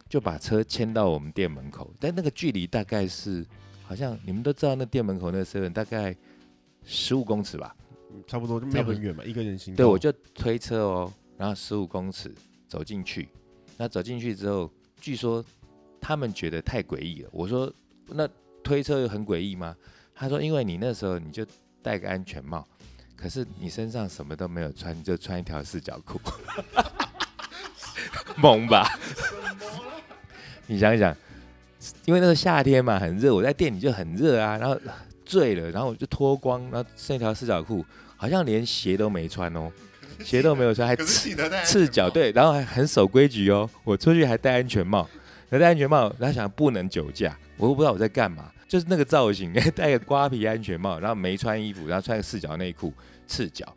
[0.10, 3.45] 就把车牵到我们店门口，但那个距离大概是，
[3.84, 6.15] 好像你们都知道那店门口那个 seven 大概
[6.84, 7.76] 十五公尺吧？
[8.12, 9.78] 嗯差不多就没有很远嘛，一个人行道。
[9.78, 12.34] 对，我就推车哦，然后十五公尺
[12.67, 13.28] 走进去，
[13.78, 15.43] 那走进去之后，据说
[16.00, 17.30] 他们觉得太诡异了。
[17.34, 17.71] 我说
[18.08, 18.28] 那
[18.63, 19.76] 推车有很诡异吗？
[20.15, 21.45] 他说因为你那时候你就
[21.84, 22.67] 戴个安全帽，
[23.20, 26.22] 可是你身上什么都没有穿，你就穿一条四角裤，
[28.38, 28.88] 猛吧？
[30.68, 31.16] 你想一想，
[32.06, 34.80] 因为那个夏天嘛，很热，我在店里就很热啊，然后
[35.26, 37.84] 醉了，然后我就脱光，然后剩一条四角裤，
[38.16, 39.72] 好像连鞋都没穿哦，
[40.24, 43.68] 鞋都没有穿，还赤脚，对，然后还很守规矩哦。
[43.84, 45.10] 我出去还戴安全帽，
[45.50, 52.94] 戴安全帽，然后想不能酒驾，我又不知道我在干嘛，就是那个造型， 戴个瓜皮安全帽，然后没穿衣服，然后穿个四角内裤，
[53.28, 53.76] 赤脚，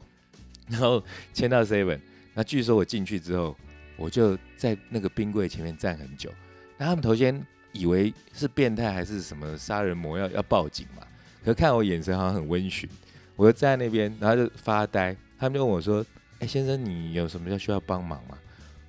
[0.68, 1.98] 然后签到 seven。
[2.34, 3.56] 那据说我进去之后，
[3.96, 6.32] 我就在那个冰柜前面站很久，
[6.76, 7.40] 那他们头先
[7.72, 11.06] 以为是变态还是什么杀人魔要要报警嘛，
[11.44, 12.88] 可看我眼神好像很温驯，
[13.36, 16.04] 我就站在那边，然后就发呆，他们就问我说。
[16.42, 18.38] 哎、先生，你有什么要需要帮忙吗？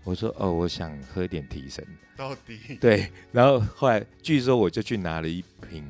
[0.04, 1.86] 我说哦，我想喝点提神。
[2.18, 2.78] 到底？
[2.80, 5.84] 对，然后后来据说我就去拿了一瓶，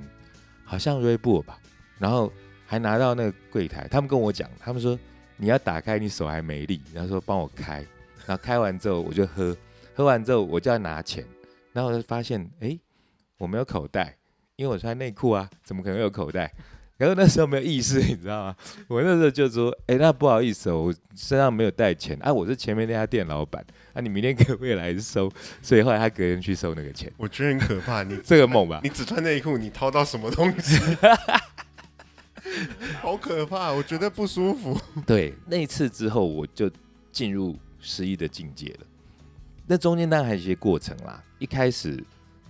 [0.63, 1.59] 好像瑞布吧，
[1.97, 2.31] 然后
[2.65, 4.97] 还拿到那个柜台，他们跟我讲，他们说
[5.35, 7.85] 你要打开，你手还没力，然后说帮我开，
[8.25, 9.55] 然后开完之后我就喝，
[9.93, 11.25] 喝完之后我就要拿钱，
[11.73, 12.79] 然后我就发现哎，
[13.37, 14.15] 我没有口袋，
[14.55, 16.53] 因为我穿内裤啊，怎么可能有口袋？
[17.01, 18.55] 然后那时候没有意识， 你知道吗？
[18.87, 25.27] 我那时候就说：“哎、那不好意思哦，我身上没有带钱啊，我是前面那家店老板啊，你明天可不可以来收？”
[25.63, 28.89] 所以后来他隔天去收那个钱，我觉得很可怕，你 这个梦吧你？
[28.89, 30.77] 只穿内裤，你掏到什么东西？
[33.01, 34.79] 好可怕，我觉得不舒服。
[35.07, 36.69] 对，那一次之后我就
[37.11, 38.85] 进入失忆的境界了。
[39.65, 41.97] 那中间当然还有一些过程啦，一开始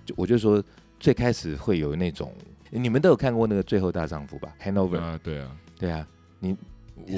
[0.05, 0.61] 就我就说，
[0.99, 2.35] 最开始会有那种，
[2.71, 6.07] 你们都有看过那个《最后大丈夫》吧？Hanover，、啊，对啊，对啊，
[6.39, 6.57] 你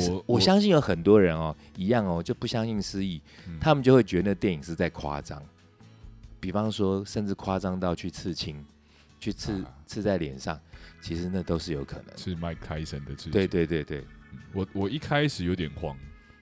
[0.10, 0.40] 我我。
[0.40, 3.60] 相信有很多人哦，一样哦，就不相信失忆，嗯。
[3.60, 5.42] 他们就会觉得那电影是在夸张，
[6.40, 8.66] 比方说，甚至夸张到去刺青，
[9.20, 9.76] 去刺啊。
[9.86, 10.60] 刺在脸上，
[11.02, 12.08] 其实那都是有可能。
[12.08, 12.18] 的。
[12.18, 13.32] 是麦开森的刺青。
[13.32, 14.04] 对对对对，
[14.54, 15.96] 我我一开始有点慌，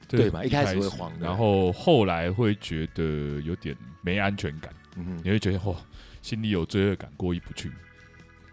[0.08, 5.22] 对嘛一开始会慌然后后来会觉得有点没安全感，嗯哼。
[5.22, 5.76] 你会觉得哇，
[6.22, 7.72] 心里有罪恶感，过意不去。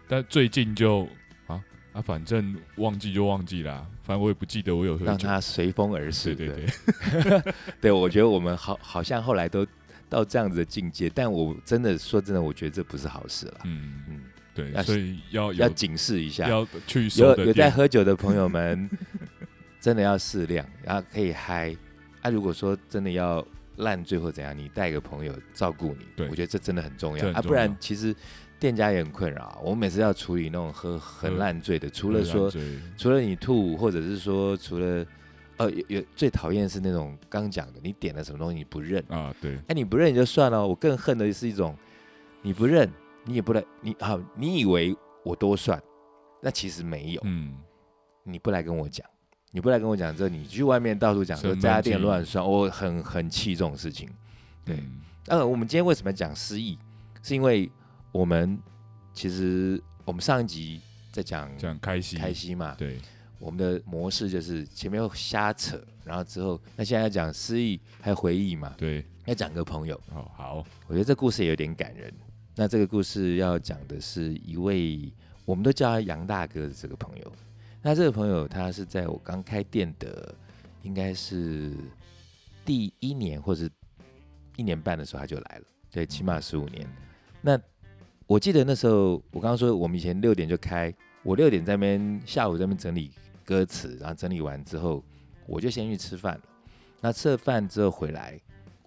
[0.09, 1.07] 但最近就
[1.45, 5.27] 啊啊，反正忘记就忘记啦，反正我也不记得我有喝让酒。
[5.27, 6.33] 它随风而逝。
[6.33, 6.65] 对对
[7.23, 9.65] 对， 对，我觉得我们好好像后来都
[10.09, 13.59] 到这样子的境界，但我真的说真的，我觉得这不是好事了。
[13.65, 14.21] 嗯，嗯，
[14.55, 18.89] 对要，所以要要警示一下，要去有有在喝酒的朋友们，
[19.79, 21.75] 真的要适量，然后可以嗨。
[22.21, 23.45] 啊，如果说真的要
[23.77, 28.13] 烂醉或怎样，你带个朋友照顾你，对我觉得这真的很重这要啊，不然其实
[28.59, 29.57] 店家也很困扰啊。
[29.63, 32.51] 我们每次要处理那种喝很烂醉的，除了说
[32.97, 35.05] 除了你吐，或者是说除了
[35.57, 41.75] 呃有有最讨厌的是那种刚讲的，你点了什么东西你不认，啊，对，哎你不认你就算了，我更恨的是一种
[42.41, 42.91] 你不认，
[43.23, 45.81] 你也不来，你好，你以为我多算，
[46.41, 47.57] 那其实没有，嗯，
[48.23, 49.07] 你不来跟我讲，
[49.51, 54.09] 你不来跟我讲之后，你去外面到处讲说这家店乱算，我很很气这种事情。
[54.65, 54.75] 对。
[54.75, 55.01] 嗯。
[55.27, 56.75] 呃，我们今天为什么讲失忆？
[57.21, 57.69] 是因为
[58.11, 58.57] 我们
[59.13, 62.97] 其实我们上一集在讲讲开心开心嘛，对，
[63.39, 72.13] 我们的模式就是前面瞎扯，然后之后那现在要讲失忆还有回忆嘛，对，要讲个朋友，哦好，我觉得这故事也有点感人。
[72.55, 75.13] 那这个故事要讲的是一位
[75.45, 77.31] 我们都叫他杨大哥的这个朋友。
[77.81, 80.35] 那这个朋友他是在我刚开店的，
[80.81, 81.73] 应该是
[82.65, 83.69] 第一年或者
[84.57, 86.85] 一年半的时候他就来了，对，起码十五年。
[87.41, 87.57] 那
[88.29, 93.09] 我记得那时候我刚刚说我们以前六点就开，我六点在那边下午在那边整理
[93.43, 95.03] 歌词，然后整理完之后
[95.47, 96.41] 我就先去吃饭了。
[97.01, 98.39] 那吃了饭之后回来，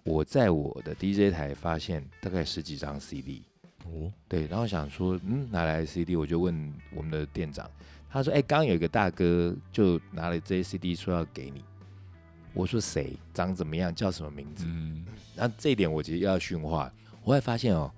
[0.05, 3.43] 我在我的 DJ 台发现大概十几张 CD，
[3.83, 6.15] 哦，对，然后想说，嗯，哪来的 CD？
[6.15, 7.69] 我就问我们的店长，
[8.09, 11.61] 他说，哎、刚刚有一个大哥就拿了这些 CD 说要给你。
[12.53, 13.11] 我说谁？
[13.33, 13.93] 长怎么样？
[13.93, 14.63] 叫什么名字？
[14.69, 16.89] 嗯，那这一点我其实要训话。
[17.25, 17.91] 我会发现哦，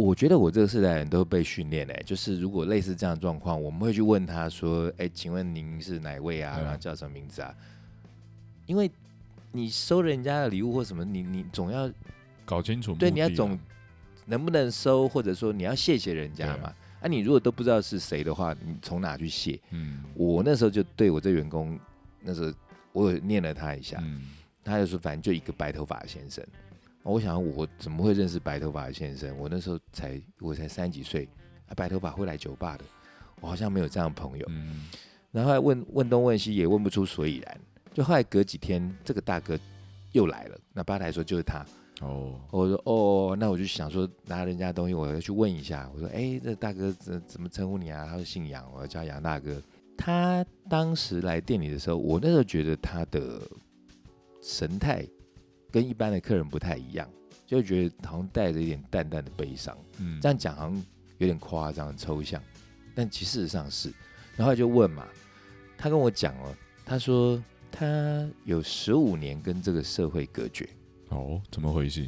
[0.00, 6.56] 我觉得我这个世代人都被训练哎，就是如果类似这样的状况，我们会去问他说，哎，请问您是哪位啊？
[6.58, 7.54] 嗯然后叫什么名字啊？
[8.66, 8.90] 因为
[9.52, 11.90] 你收人家的礼物或什么，你你总要
[12.44, 13.58] 搞清楚对你要总
[14.26, 16.72] 能不能收，或者说你要谢谢人家嘛。
[17.00, 19.58] 啊，你如果都不知道是谁的话，你从哪去谢？
[19.70, 21.78] 嗯我那时候就对我这员工，
[22.20, 22.52] 那时候
[22.92, 24.30] 我有念了他一下，嗯
[24.62, 26.44] 他就说反正就一个白头发的先生。
[27.02, 29.36] 我想我怎么会认识白头发的先生？
[29.38, 31.28] 我那时候才我才三十几岁，
[31.66, 32.84] 啊，白头发会来酒吧的，
[33.40, 34.46] 我好像没有这样的朋友。
[34.50, 34.88] 嗯
[35.32, 37.60] 然后问问东问西也问不出所以然，
[37.94, 39.56] 就后来隔几天这个大哥
[40.10, 41.64] 又来了，那吧台说就是他，
[42.00, 45.88] 哦，我说哦，那我就想说拿人家的东西，我要去问一下。
[45.94, 48.06] 我说哎，这大哥怎怎么称呼你啊？
[48.06, 49.62] 他说姓杨，我要叫杨大哥。
[49.96, 53.40] 他当时来店里的时候，我那时候觉得他的
[54.42, 55.06] 神态
[55.70, 57.08] 跟一般的客人不太一样，
[57.46, 59.76] 就觉得好像带着一点淡淡的悲伤。
[59.98, 60.84] 嗯这样讲好像
[61.18, 62.42] 有点夸张、抽象，
[62.94, 63.92] 但其实事实上是。
[64.36, 65.06] 然后就问嘛，
[65.76, 70.68] 他跟我讲了，他说他有十五年跟这个社会隔绝。
[71.08, 72.06] 哦，怎么回事？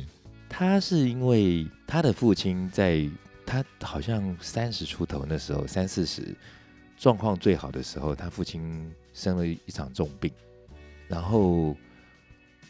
[0.48, 3.08] 他是因为他的父亲在
[3.44, 6.34] 他好像三十出头那时候，三四十
[6.96, 10.32] 状况最好的时候，他父亲生了一场重病，
[11.08, 11.76] 然后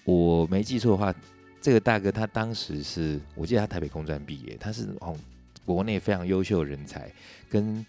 [0.04, 1.14] 我没记错的话，
[1.60, 5.16] 这个大哥他当时是我记得他台北工专毕业，他是哦
[5.64, 7.10] 国内非常优秀的人才，
[7.48, 7.86] 跟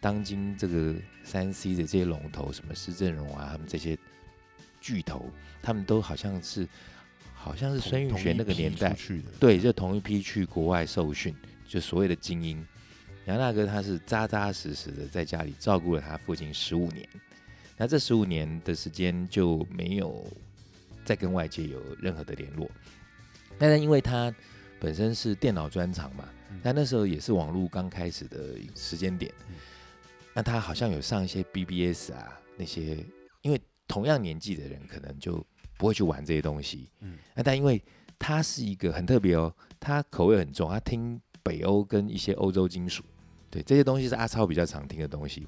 [0.00, 3.96] 当今这个三 C 的这些龙头，什么施正荣啊，他们这些
[4.80, 5.30] 巨头，
[5.62, 6.68] 他们都好像是
[7.32, 8.94] 好像是孙运璇那个年代
[9.40, 11.34] 对，就同一批去国外受训，
[11.66, 12.62] 就所谓的精英。
[13.24, 17.08] 杨大哥他是扎扎实实的在家里照顾了他父亲十五年，
[17.78, 20.22] 那这十五年的时间就没有
[21.04, 22.70] 再跟外界有任何的联络。
[23.58, 24.34] 但是因为他
[24.80, 29.54] 本身是电脑专长嘛嗯，但那时候也是网络刚开始的时间点嗯，
[30.34, 33.04] 那他好像有上一些 BBS 啊那些，
[33.42, 35.44] 因为同样年纪的人可能就
[35.78, 37.82] 不会去玩这些东西，嗯那但因为
[38.18, 43.04] 他是一个很特别哦，他口味很重，他听北欧跟一些欧洲金属，
[43.50, 45.46] 对这些东西是阿超比较常听的东西。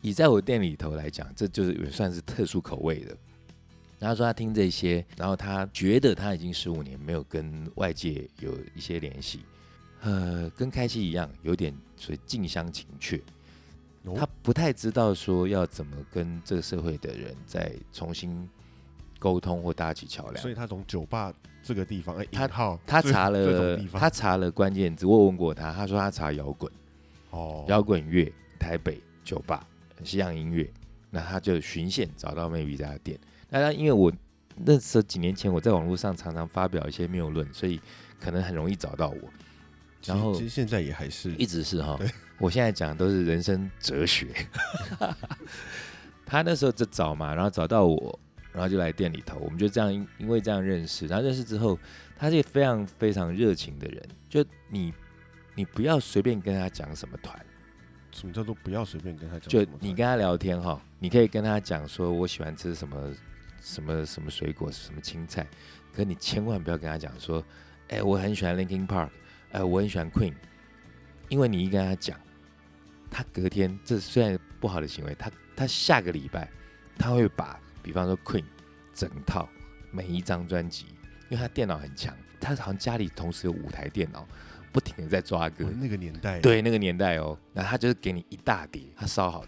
[0.00, 3.16] 以在我店里头来讲，这就是也算是特殊口味的。
[4.02, 9.44] 然后说他听这些，然后他觉得他已经十五年没有跟外界有一些联系，
[10.00, 13.16] 呃，跟开西一样，有点所以近乡情怯。
[14.02, 18.48] 哦他不太知道说要怎么跟这个社会的人再重新
[19.20, 20.50] 沟通或搭起桥梁所。
[20.50, 22.48] 以他从酒吧这个地方，哎，他
[22.84, 26.72] 他查了他查了关键字，我问过他，他说他查摇滚、
[27.30, 29.64] 哦，摇滚乐、台北酒吧、
[30.02, 30.68] 西洋音乐，
[31.08, 33.16] 那他就循线找到 maybe 这家店。
[33.52, 34.10] 那他因为我
[34.56, 37.78] 那时候几年前我在网络上常常发表一些谬论，所以
[38.18, 39.30] 可能很容易找到我。
[40.06, 41.98] 然后其实现在也还是一直是哈，
[42.38, 44.26] 我现在讲的都是人生哲学。
[46.24, 48.18] 他那时候就找嘛，然后找到我，
[48.52, 51.78] 然后就来店里头，我们就这样因因为这样认识，然后认识之后，
[52.16, 54.94] 他是一个非常非常热情的人，就你
[55.54, 57.38] 你不要随便跟他讲什么团，
[58.12, 63.12] 什么叫做不要随便跟他讲就你跟他聊天哈，你可以跟他讲说我喜欢吃什么
[63.62, 65.46] 什么什么水果什么青菜，
[65.94, 67.42] 可你千万不要跟他讲说，
[67.88, 69.10] 哎、我很喜欢 Linkin Park，
[69.52, 70.34] 哎、我很喜欢 Queen，
[71.28, 72.18] 因为你一跟他讲，
[73.08, 76.50] 他隔天这虽然不好的行为，他他下个礼拜
[76.98, 78.44] 他会把比方说 Queen
[78.92, 79.48] 整套
[79.92, 80.86] 每一张专辑，
[81.28, 84.26] 因为他电脑很强，他好像家里同时有五台电脑，
[84.72, 85.66] 不停的在抓歌。
[85.66, 89.44] 哦，那个年代，对那个年代哦，那他就是给你一大叠，他烧好，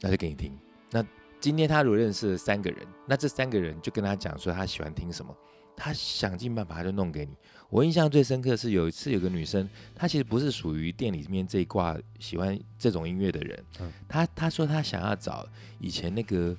[0.00, 0.58] 那就给你听。
[0.90, 1.04] 那
[1.42, 5.36] 今天他如果认识了三个人，那这三个人就跟他讲说他喜欢听什么，
[5.76, 7.32] 他想尽办法他就弄给你。
[7.68, 15.44] 我印象最深刻是有一次有个女生，她其实不是属于店里面这一挂喜欢这种音乐的人，嗯她她说她想要找
[15.80, 16.56] 以前那个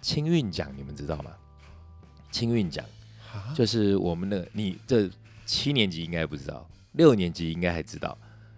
[0.00, 1.32] 青韵奖，你们知道吗？
[2.30, 2.82] 青韵奖。
[3.34, 5.10] 啊，就是我们的你这
[5.44, 8.16] 七年级应该不知道，六年级应该还知道，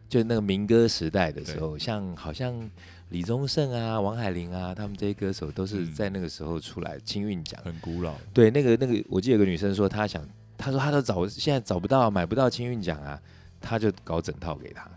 [0.09, 2.71] 就那个民歌时代的时候，像好像
[3.11, 7.61] 李宗盛啊、王海玲啊，他们这些歌手都是嗯在那个时候出来青韵奖。
[7.62, 10.27] 很古老，对，那个那个，我记得有个女生说她想，
[10.59, 13.21] 她说她都找现在找不到买不到青韵奖啊，
[13.61, 14.88] 她就搞整套给她。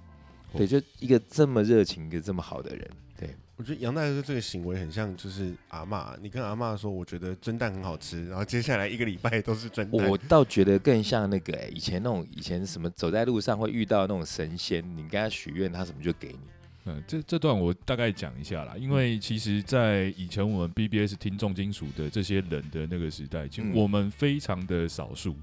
[0.54, 2.89] 对，就一个这么热情、一个这么好的人，
[3.20, 16.39] 对，我觉得杨大哥这个行为很像就是阿嬷，你跟阿嬷说，我觉得蒸蛋很好吃，然后接下来一个礼拜都是蒸蛋，我倒觉得更像那个、欸、以前那种以前什么走在路上会遇到那种神仙，你跟他许愿，他什么就给你。
[16.88, 25.36] 嗯，这这段我大概讲一下啦，因为其实，在以前我们 BBS 听重金属的这些人的那个时代，其实嗯我们非常的少数。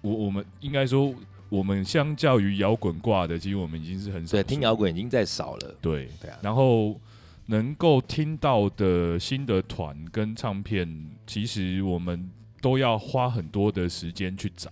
[0.00, 1.14] 我我们应该说，
[1.48, 5.74] 我们相较于摇滚挂的，其实我们已经是很少对，听摇滚已经在少了。
[5.80, 6.98] 对，对啊，然后
[7.46, 12.30] 能够听到的新的团跟唱片，其实我们
[12.60, 14.70] 都要花很多的时间去找。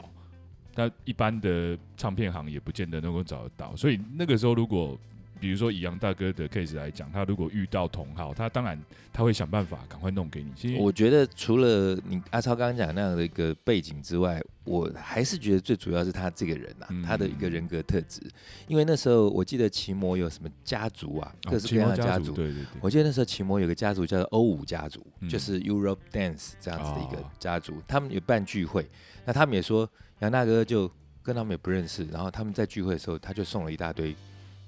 [0.75, 4.99] 那一般的唱片行也不见得能够找得到，所以那个时候如果
[5.43, 8.81] 比如说以杨大哥的 case 来讲，他如果遇到同好，他当然
[9.13, 10.53] 他会想办法赶快弄给你。
[10.55, 18.21] 其实我觉得除了你阿超刚刚讲那样的一个背景之外，我还是觉得最主要是他这个人呐、嗯他的一个人格特质。
[18.69, 22.31] 因为那时候我记得奇摩有什么家族啊，各式各样的家族。
[22.33, 28.89] 对对对，我记得那时候奇摩有个家族叫做欧舞家族，嗯就是 Europe Dance 这样子的一个哦家族，他们有办聚会，
[29.25, 30.89] 那他们也说杨大哥就
[31.21, 34.15] 跟他们也不认识，然后他们在聚会的时候，他就送了一大堆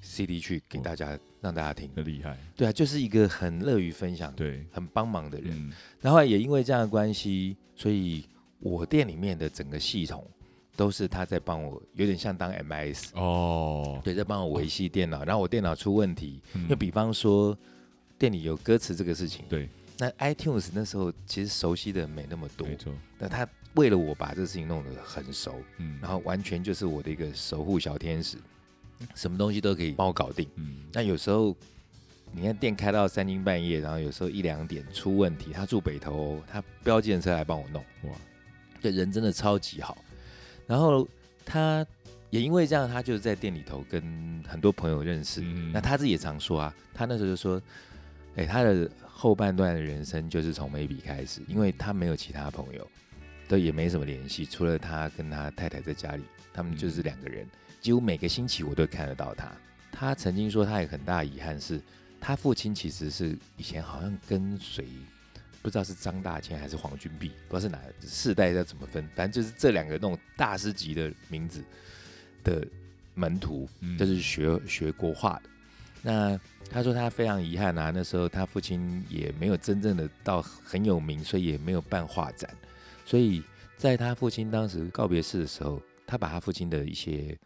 [0.04, 1.90] CD 去给大家、让大家听。
[1.96, 2.38] 很厉害。
[2.54, 5.56] 对啊，就是一个很乐于分享、对，很帮忙的人。
[5.56, 8.24] 嗯，然后也因为这样的关系，所以
[8.60, 10.24] 我店里面的整个系统
[10.76, 17.56] 都是他在帮我，有点像当 MIS，哦，对，在帮我维系电脑，然后我电脑出问题，嗯就比方说
[18.18, 28.36] 店里有歌词这个事情，对，那 iTunes 那时候其实熟悉的人没那么多没，错，那他为了我把这个事情弄得很熟，嗯，然后完全就是我的一个守护小天使，
[29.14, 30.48] 什么东西都可以帮我搞定。
[30.56, 31.56] 嗯，那有时候
[32.32, 38.16] 你看店开到三更半夜，然后有时候一两点出问题，他住北投哦，他标计程车来帮我弄，哇，
[38.80, 39.96] 对人真的超级好。
[40.66, 41.06] 然后
[41.44, 41.86] 他
[42.30, 45.40] 也因为这样，他就在店里头跟很多朋友认识。
[45.42, 45.70] 嗯。
[45.72, 47.60] 那他自己也常说啊，他那时候就说，
[48.36, 52.88] 哎、他的后半段的人生就是从眉笔开始，因为他没有其他朋友，
[53.46, 57.46] 对，也没什么联系，除了他跟他太太在家里，他们就是两个人，
[57.84, 59.52] 几乎每个星期我都看得到他。
[59.92, 61.78] 他曾经说，他有很大的遗憾是，
[62.18, 64.86] 他父亲其实是以前好像跟随，
[65.60, 71.62] 不知道是张大千还是黄君璧，不知道是哪世代要怎么分，反正就是这两个那种大师级的名字
[72.42, 72.66] 的
[73.12, 75.50] 门徒，嗯就是学学国画的。
[76.00, 82.48] 那他说他非常遗憾啊，那时候他父亲也没有真正的到很有名，所以也没有办画展。
[83.04, 83.44] 所以
[83.76, 87.36] 在他父亲当时告别式的时候，他把他父亲的一些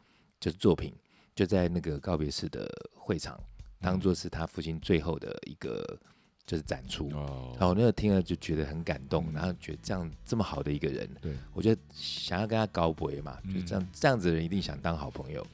[0.40, 0.94] 就是作品，
[1.35, 3.38] 就在那个告别式的会场，
[3.81, 5.98] 当做是他父亲最后的一个
[6.46, 7.09] 就是展出。
[7.11, 15.46] 哦，然后我那个听了就觉得很感动，嗯然后觉得这样这么好的一个人，对，我觉得想要跟他告别嘛，就这样、嗯这样子的人一定想当好朋友。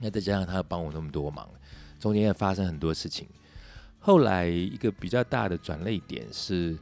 [0.00, 1.48] 那再加上他帮我那么多忙，
[2.00, 3.28] 中间也发生很多事情。
[4.00, 6.76] 后来一个比较大的转泪点是，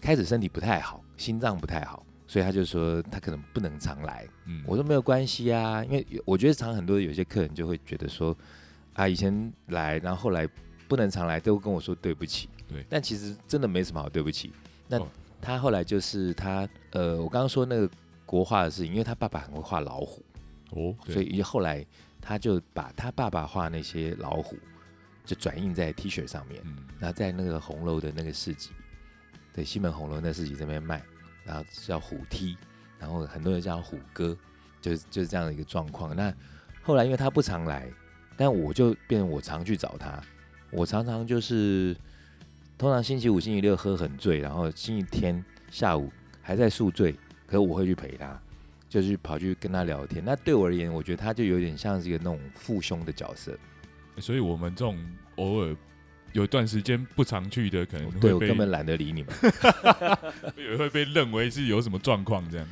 [0.00, 4.26] 开始身体不太好，心脏不太好，所以他就说他可能不能常来。
[4.46, 4.62] 嗯。
[4.66, 8.36] 我说没有关系啊，因为我觉得常很多有些客人就会觉得说，
[8.94, 10.48] 啊以前来，然后后来
[10.88, 12.48] 不能常来，都跟我说对不起。
[12.68, 12.84] 对。
[12.88, 14.52] 但其实真的没什么好对不起。
[14.88, 15.06] 那哦。
[15.40, 17.90] 他后来就是他呃，我刚刚说那个
[18.24, 20.24] 国画的事情，因为他爸爸很会画老虎，
[20.70, 21.84] 哦，所以后来
[22.18, 24.56] 他就把他爸爸画那些老虎，
[25.22, 26.78] 就转印在 T 恤上面，嗯。
[26.98, 28.70] 然后在那个红楼的那个市集，
[29.52, 31.02] 对西门红楼那市集这边卖，
[31.44, 32.56] 然后叫虎踢，
[32.98, 34.36] 然后很多人叫虎哥，
[34.80, 36.14] 就是就是这样的一个状况。
[36.16, 36.32] 那
[36.82, 37.88] 后来因为他不常来，
[38.36, 40.20] 但我就变成我常去找他，
[40.70, 41.96] 我常常就是
[42.76, 46.10] 通常星期五、星期六喝很醉，然后星期天下午
[46.42, 47.12] 还在宿醉，
[47.46, 48.40] 可是我会去陪他。
[48.86, 53.58] 就是跑去跟他聊天，那对我而言，我觉得他就有点像是一个那种父兄的角色。
[54.18, 54.96] 所以我们这种
[55.34, 55.76] 偶尔
[56.34, 59.32] 有段时间不常去的，可能对会被我根本懒得理你们。
[60.58, 62.68] 也会被认为是有什么状况这样。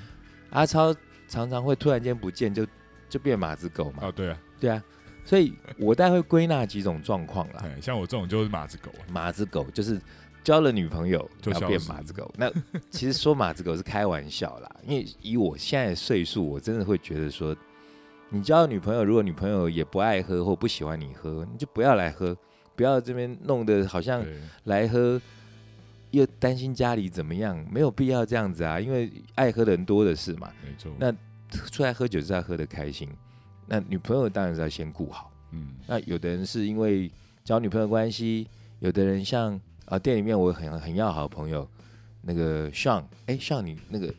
[0.50, 0.94] 阿超
[1.28, 2.66] 常常会突然间不见，就
[3.08, 4.00] 就变马子狗嘛。
[4.02, 4.82] 哦，对啊，对啊，
[5.24, 7.62] 所以我大概会归纳几种状况啦。
[7.62, 10.00] 哎，像我这种就是马子狗啊，马子狗就是
[10.42, 12.28] 交了女朋友要变就消失马子狗。
[12.36, 12.50] 那
[12.90, 17.56] 其实说马子狗是开玩笑啦，因为以我现在的岁数，我真的会觉得说，
[18.28, 22.36] 你交了女朋友，如果女朋友也不爱喝或不喜欢你喝，你就不要来喝，
[22.76, 24.24] 不要这边弄得好像，
[24.64, 25.20] 来喝。
[26.12, 30.52] 又担心家里怎么样，没有必要这样子啊，因为爱喝的人多的是嘛。
[30.62, 30.92] 没错。
[30.98, 31.10] 那
[31.70, 33.08] 出来喝酒是要喝的开心，
[33.66, 35.32] 那女朋友当然是要先顾好。
[35.52, 37.10] 嗯，那有的人是因为
[37.42, 38.46] 交女朋友关系，
[38.80, 41.66] 有的人像啊、店里面我很很要好的朋友，
[42.20, 44.12] 那个 Sean，哎 Sean 你那个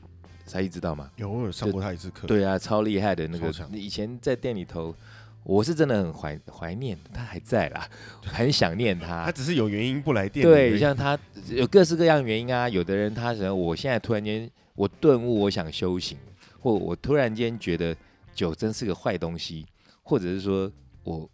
[0.48, 1.12] 才艺知道吗？
[1.18, 4.96] 有我有上过他一次课，，对啊，超厉害的那个，以前在店里头，
[5.44, 7.88] 我是真的很怀怀念他还在啦，
[8.26, 9.32] 很想念他他。
[9.32, 11.18] 只是有原因不来电对，像他
[11.50, 16.18] 有各式各样原因啊，有的人他可能我现在突然间我顿悟，我想修行，
[16.60, 17.96] 或我突然间觉得
[18.34, 19.66] 酒真是个坏东西，
[20.02, 20.72] 或者是说
[21.04, 21.30] 我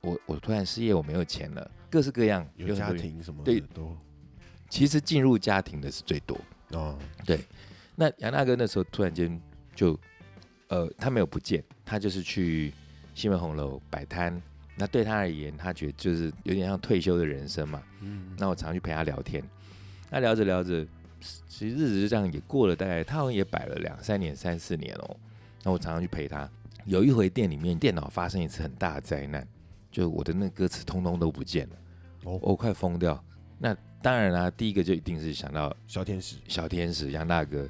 [0.00, 2.92] 我我突然失业，我没有钱了，各式各样，有家。
[2.92, 3.96] 庭什么对的都
[4.68, 6.36] 其实进入家庭的是最多。
[6.72, 6.98] 哦，
[7.94, 9.40] 那杨大哥那时候突然间
[9.74, 9.96] 就，
[10.66, 12.72] 呃，他没有不见，他就是去
[13.14, 14.40] 西门红楼摆摊。
[14.76, 17.80] 那对他而言，他觉得就是有点像退休的人生嘛。
[18.00, 19.42] 嗯，那我常去陪他聊天，
[20.10, 20.84] 那聊着聊着，
[21.46, 25.16] 其实日子就这样也过了大概，他好像也摆了两三年、三四年哦。
[25.62, 26.50] 那我常常去陪他。
[26.86, 29.46] 有一回店里面电脑发生一次很大的灾难，
[29.92, 31.76] 就我的那个歌词通通都不见了，
[32.24, 33.24] 哦我快疯掉。
[33.56, 37.66] 那当然啦、第一个就一定是想到小天使，小天使杨大哥，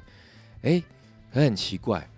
[0.63, 0.83] 哎，
[1.31, 2.09] 可很奇怪，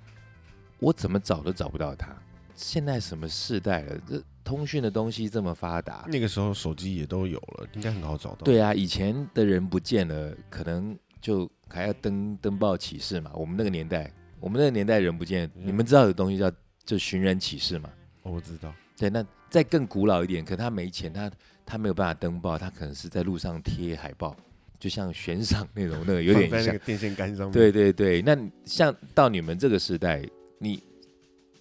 [0.79, 2.15] 我怎么找都找不到他。
[2.57, 3.97] 现在什么世代了？
[4.05, 8.43] 这通讯的东西这么发达，那个时候手机也都有了，应该很好找到。
[8.43, 13.31] 对啊，以前的人不见了，可能就还要登登报启事嘛。
[13.35, 16.51] 我们那个年代，我们那个年代人不见，嗯你们知道有东西叫
[16.83, 17.89] 就寻人启事嘛？
[18.23, 21.31] 哦，我知道，对，那再更古老一点，可他没钱，他
[21.65, 24.35] 他没有办法登报，他可能是在路上贴海报，
[24.79, 26.79] 就像悬赏那种，那个有点像在那个。
[26.79, 27.51] 电线杆上面。
[27.51, 30.23] 对对对，那像到你们这个时代，
[30.57, 30.81] 你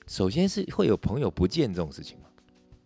[0.07, 2.24] 首先是会有朋友不见这种事情吗？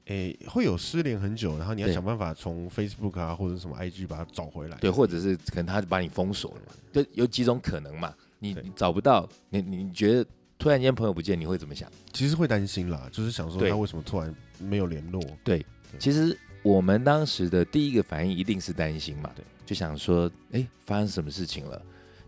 [0.06, 4.76] 诶、会有失联很久，然后你要想办法从 Facebook 啊或者什么 IG 把它找回来。
[4.78, 8.12] 对，或者是可能他把你封锁了嘛，就有几种可能嘛。
[8.40, 10.26] 你你找不到，你你你觉得
[10.58, 11.88] 突然间朋友不见，你会怎么想？
[12.12, 15.22] 其实会担心啦，就是想说他为什么突然没有联络？
[15.44, 15.64] 对
[15.98, 21.80] 其实我们当时的第一个反应一定是担心嘛，对，就想说，哎，发生什么事情了？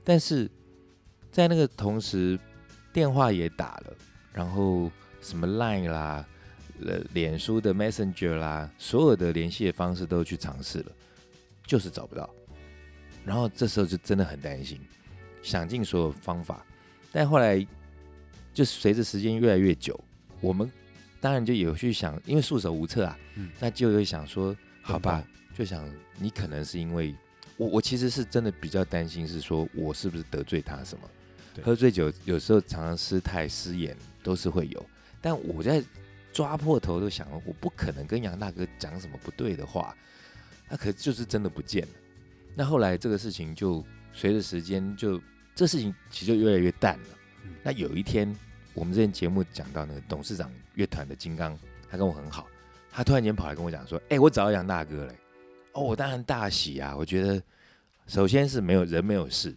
[0.04, 0.48] 但是
[1.32, 2.38] 在那个同时，
[2.92, 3.96] 电话也打了，
[4.32, 6.26] 然后什么 Line 啦、
[6.84, 10.92] 呃，脸书的 Messenger 啦，所有的联系的方式都去尝试了，
[11.66, 12.28] 就是找不到。
[13.24, 14.80] 然后这时候就真的很担心，
[15.42, 16.64] 想尽所有方法，
[17.12, 17.64] 但后来
[18.52, 19.98] 就随着时间越来越久，
[20.40, 20.70] 我们
[21.20, 25.24] 当然就有去想，因为束手无策啊，嗯那就会想说，好吧，
[25.54, 27.14] 就想你可能是因为
[27.56, 31.08] 我，我其实是真的比较担心，是说我是不是得罪他什么？
[31.54, 34.86] 对喝醉酒有时候常常失态失言都是会有，
[35.20, 35.82] 但我在
[36.32, 39.94] 抓破头都想，我不可能跟杨大哥讲什么不对的话，
[40.68, 41.92] 那可就是真的不见了。
[42.54, 45.20] 那后来这个事情就随着时间就
[45.54, 47.08] 这事情其实就越来越淡了。
[47.44, 48.34] 嗯那有一天，
[48.72, 51.58] 我们之前节目讲到那个董事长乐团的金刚，
[51.90, 52.46] 他跟我很好，
[52.90, 55.14] 他突然间跑来跟我讲说：“哎、我找到杨大哥了、
[55.72, 56.96] 哦，我当然大喜啊！
[56.96, 57.42] 我觉得
[58.06, 59.54] 首先是没有人没有事，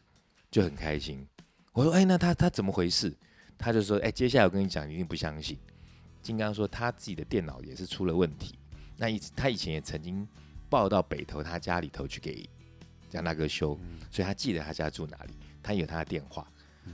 [0.51, 1.25] 就很开心。
[1.71, 3.13] 我说：“哎、那他他怎么回事？”
[3.57, 5.57] 他就说：“哎、接下来我跟你讲，你一定不相信。”
[6.21, 8.57] 金刚说他自己的电脑也是出了问题，
[8.97, 10.27] 那以他以前也曾经
[10.69, 12.49] 报到北头他家里头去给
[13.11, 16.47] 杨大哥修，嗯所以他记得他家住哪里，他有他的电话，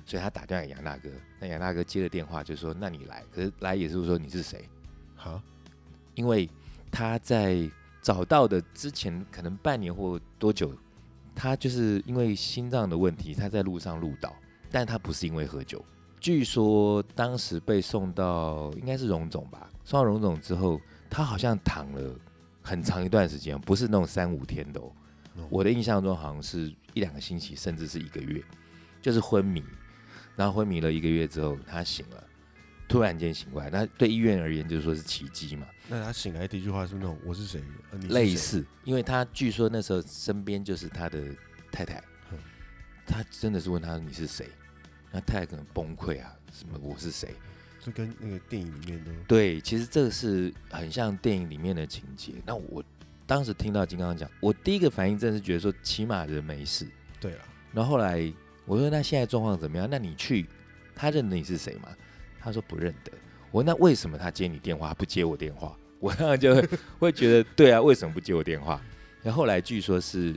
[0.06, 1.10] 所以他打电话给杨大哥。
[1.40, 4.68] 那杨大哥接了电话就说：“那你来。”可是来也是说你是谁？
[5.16, 5.42] 好，
[6.14, 6.50] 因为
[6.92, 7.70] 他在
[8.02, 10.76] 找到的之前可能半年或多久，
[11.34, 14.36] 他就是因为心脏的问题，他在路上路倒，
[14.70, 15.84] 但他不是因为喝酒。
[16.22, 22.16] 据说当时被送到应该是荣总吧，送到荣总之后，他好像躺了
[22.62, 24.80] 很长一段时间，不是那种三五天的
[25.50, 28.42] 我的印象中好像是一两个星期，甚至是一个月，
[29.02, 29.64] 就是昏迷。
[30.36, 32.24] 然后昏迷了一个月之后，他醒了，
[32.88, 33.70] 突然间醒过来。
[33.70, 35.68] 那对医院而言，就是说是奇迹嘛。
[35.90, 37.62] 那他醒来第一句话是那种我是谁？
[37.92, 41.20] 呃是谁类似，因为他据说那时候身边就是他的
[41.72, 42.02] 太太
[42.32, 42.38] 嗯，
[43.06, 44.48] 他真的是问他你是谁，
[45.12, 47.30] 那太太可能崩溃啊，什么我是谁？
[47.80, 52.34] 就跟那个电影里面的对，其实这个是很像电影里面的情节。
[52.46, 52.84] 那我
[53.26, 56.86] 当时听到金刚讲，我第一个反应真的是觉得说，起码人没事。
[57.20, 57.40] 对啊，
[57.74, 58.32] 然后后来
[58.66, 59.88] 我说那现在状况怎么样？
[59.90, 60.46] 那你去，
[60.96, 61.90] 他认得你是谁吗？
[62.40, 63.12] 他说不认得。
[63.50, 65.76] 我说那为什么他接你电话不接我电话？
[66.00, 68.80] 我当然就会会觉得对啊，为什么不接我电话？
[69.24, 70.36] 然后后来据说是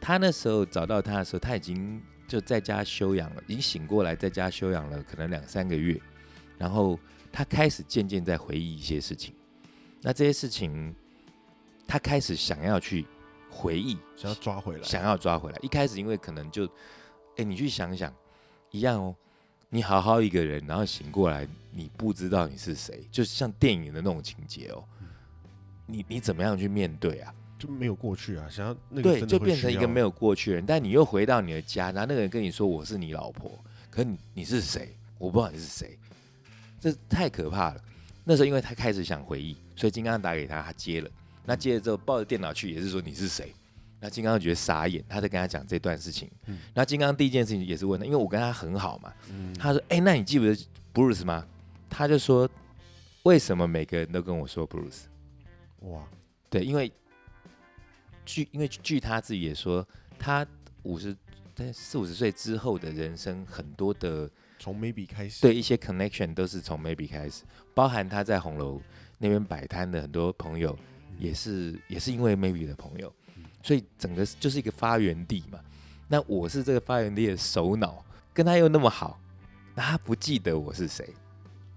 [0.00, 6.00] 他那时候找到他的时候，他已经就在家休养了，已经醒过来，在家休养了可能两三个月，
[6.58, 6.96] 然后
[7.32, 9.34] 他开始渐渐在回忆一些事情。
[10.02, 10.94] 那这些事情，
[11.86, 13.06] 他开始想要去
[13.50, 15.58] 回忆，想要抓回来，想要抓回来。
[15.62, 16.68] 一开始因为可能就，
[17.36, 18.14] 哎、你去想想，
[18.70, 19.16] 一样哦。
[19.70, 24.84] 你好好一个人，然后醒过来，你不知道你是谁，就像电影的那种情节哦。
[25.84, 27.34] 你你怎么样去面对啊？
[27.58, 33.58] 就没有过去啊，想要那个对，就变成一个没有过去人，但你又回到你的家，然后那个人跟你说我是你老婆，
[33.90, 34.94] 可你你是谁？
[35.18, 35.98] 我不知道你是谁，
[36.80, 37.80] 这太可怕了。
[38.24, 41.10] 那时候因为他开始想回忆，所以金刚打给他，他接了。
[41.44, 43.52] 那接了之后抱着电脑去，也是说你是谁？
[44.00, 46.30] 那金刚觉得傻眼，他在跟他讲这段事情。
[46.46, 50.56] 嗯那金刚第一件事情也是问他，因为我跟他很好嘛，嗯他说：“哎、那你记不得
[50.94, 51.44] Bruce 吗？”
[51.90, 52.48] 他就说
[53.24, 55.06] ：“为什么每个人都跟我说 Bruce？”
[55.80, 56.06] 哇，
[56.48, 56.92] 对，因为
[58.28, 59.86] 据因为据他自己也说，
[60.18, 60.46] 他
[60.82, 61.16] 五十
[61.54, 67.42] 在四五十岁之后的人生，很多的从 maybe 开始，对一些 connection 都是从 maybe 开始，
[67.74, 68.80] 包含他在红楼
[69.16, 70.78] 那边摆摊的很多朋友，
[71.18, 73.10] 也是也是因为 maybe 的朋友，
[73.62, 75.58] 所以整个就是一个发源地嘛。
[76.06, 78.04] 那我是这个发源地的首脑，
[78.34, 79.18] 跟他又那么好，
[79.74, 81.14] 那他不记得我是谁，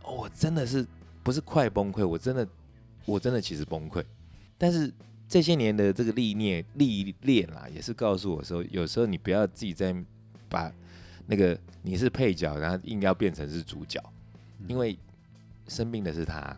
[0.03, 0.85] 哦，我真的是
[1.23, 2.45] 不是快崩溃，我真的
[3.05, 4.03] 我真的其实崩溃。
[4.57, 4.93] 但是
[5.31, 9.95] 这些年的这个历练历练啦，也是告诉我说，有时候你不要自己在
[10.49, 10.69] 把
[11.25, 13.97] 那个你是配角，然后硬要变成是主角，
[14.67, 14.99] 因为
[15.69, 16.53] 生病的是他。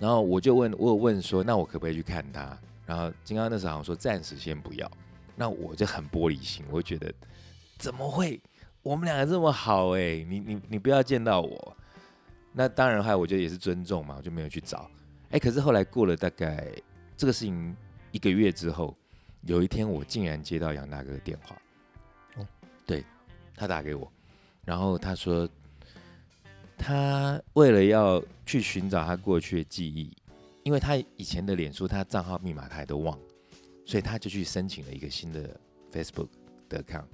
[0.00, 2.58] 然后我就问，我有问说，那我可不可以去看他？
[2.84, 4.90] 然后金刚那时候好像说暂时先不要。
[5.36, 7.14] 那我就很玻璃心，我就觉得
[7.78, 8.40] 怎么会？
[8.82, 11.76] 我们两个这么好哎、你你你不要见到我。
[12.52, 14.90] 那当然，还有我觉得也是尊重嘛，我就没有去找。
[15.30, 16.66] 哎、可是后来过了大概
[17.16, 17.76] 这个事情
[18.12, 18.96] 一个月之后，
[19.42, 21.56] 有一天我竟然接到杨大哥的电话。
[22.36, 22.46] 哦，
[22.86, 23.04] 对，
[23.54, 24.10] 他打给我，
[24.64, 25.48] 然后他说
[26.76, 30.14] 他为了要去寻找他过去的记忆，
[30.62, 33.24] 因为他以前的脸书他账号密码他也都忘了，
[33.84, 35.58] 所以他就去申请了一个新的
[35.92, 36.28] Facebook
[36.68, 37.06] 的 account。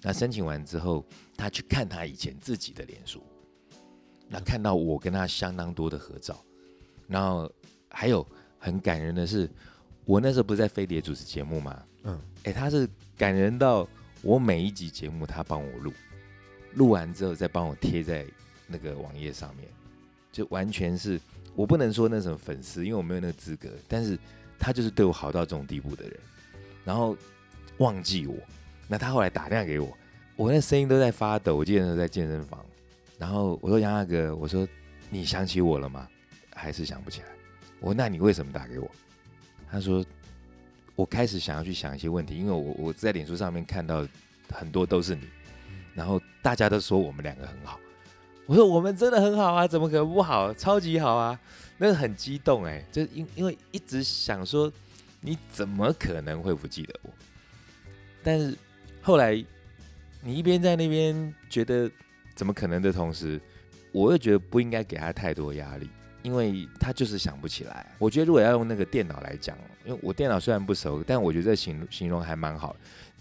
[0.00, 1.04] 那申请完之后，
[1.36, 3.22] 他去看他以前自己的脸书，
[4.28, 6.44] 那看到我跟他相当多的合照，
[7.06, 7.50] 然后
[7.88, 8.26] 还有
[8.58, 9.48] 很感人的是，
[10.04, 13.88] 我那时候不是在飞碟主持节目吗，嗯，哎，他是感人到
[14.22, 15.92] 我每一集节目他帮我录，
[16.74, 18.26] 录完之后再帮我贴在
[18.66, 19.68] 那个网页上面，
[20.32, 21.20] 就完全是
[21.54, 24.18] 我不能说那什么粉丝，因为我没有那个资格，但是
[24.58, 26.18] 他就是对我好到这种地步的人，
[26.84, 27.16] 然后
[27.78, 28.34] 忘记我，
[28.88, 29.96] 那他后来打电话给我，
[30.34, 32.64] 我那声音都在发抖，我记得那时候在健身房，
[33.18, 34.66] 然后我说杨大哥，我说
[35.10, 36.08] 你想起我了吗？
[36.54, 37.28] 还是想不起来？
[37.80, 38.90] 我说那你为什么打给我？
[39.72, 40.04] 他说
[40.94, 44.06] 我开始想要去想一些问题，因为我我在脸书上面看到
[44.50, 45.22] 很多都是你，
[45.94, 47.80] 然后大家都说我们两个很好。
[48.44, 50.52] 我说我们真的很好啊，怎么可能不好？
[50.52, 51.40] 超级好啊！
[51.78, 54.70] 那个很激动哎，就因因为一直想说
[55.20, 57.10] 你怎么可能会不记得我？
[58.22, 58.54] 但是
[59.00, 59.42] 后来
[60.20, 61.90] 你一边在那边觉得
[62.34, 63.40] 怎么可能的同时，
[63.90, 65.88] 我又觉得不应该给他太多压力，
[66.22, 67.94] 因为他就是想不起来。
[67.98, 72.74] 我觉得如果要用那个电脑来讲，因为我电脑虽然不熟，但我觉得这形形容还蛮好。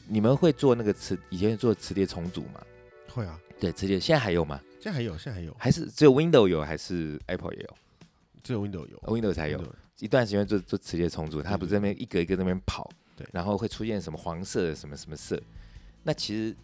[0.07, 2.61] 你们会做那个磁以前做磁碟重组吗？
[3.09, 4.59] 会啊，对，磁碟现在还有吗？
[4.79, 7.77] 现在还有，现在还有，还是只有 Windows 有，还是 Apple 也有
[8.43, 9.59] 只有 Windows 有哦？Windows 才有。
[9.59, 15.39] Windows 一段时间做做磁碟重组，它不是在那边一格一个在那边跑，对然后会出现什么黄色的什么什么色。
[16.01, 16.55] 那其实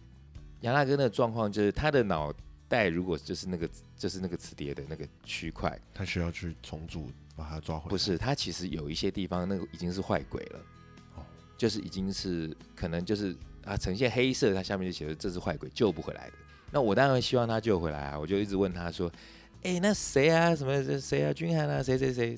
[0.62, 2.34] 杨大哥那个状况就是他的脑
[2.68, 7.90] 袋如果就是那个就是那个磁碟的那个区块，他需要去重组把它抓回来。
[7.90, 10.60] 不是，它其实有一些地方那个已经是坏鬼了，
[11.16, 16.32] 哦就是已经是可能就是啊呈现黑色，它下面就写着这是坏鬼救不回来的。
[16.70, 19.10] 那我当然希望他救回来啊，我就一直问他说，
[19.62, 22.36] 哎、那谁啊，什么这谁啊，君涵啊，谁谁谁，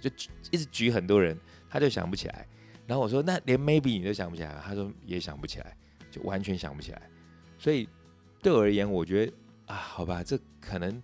[0.00, 2.46] 就举一直举很多人，他就想不起来。
[2.86, 5.76] 然后我说那连 maybe 你都想不起来，他说也想不起来，
[6.10, 7.02] 就完全想不起来。
[7.58, 7.86] 所以
[8.40, 9.32] 对我而言，我觉得
[9.66, 11.02] 啊，好吧，这可能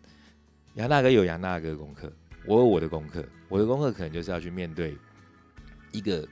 [0.74, 2.12] 杨大哥有杨大哥的功课，
[2.46, 4.96] 我有我的功课，我的功课可能就是要去面对
[5.90, 6.26] 一个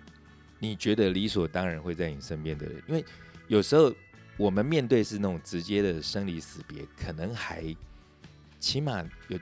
[0.59, 3.05] 你觉得理所当然会在你身边的人，因为
[3.49, 3.93] 有时候
[4.37, 7.64] 我们面对是那种直接的生离死别，可能还
[8.59, 9.39] 起码有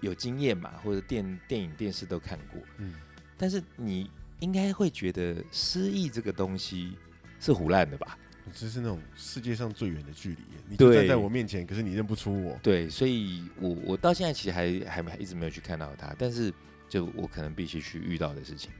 [0.00, 2.94] 有经验嘛，或者电电影电视都看过，嗯，
[3.38, 4.10] 但是你
[4.40, 6.98] 应该会觉得失忆这个东西
[7.38, 8.18] 是胡乱的吧？
[8.52, 12.58] 这是那种世界上最远的距离，你就站在我面前，可是你认不出我。
[12.62, 16.52] 对，所以我我到现在其实还还没一直没有去看到他，但是
[16.88, 18.70] 就我可能必须去遇到的事情。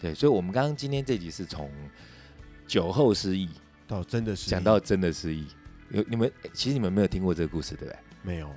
[0.00, 1.70] 对，所以我们刚刚今天这集是从
[2.66, 3.48] 酒后失忆
[3.86, 5.46] 到真的是讲到真的失忆，
[5.90, 7.96] 有你们其实你们没有听过这个故事对不对？
[8.22, 8.54] 没有？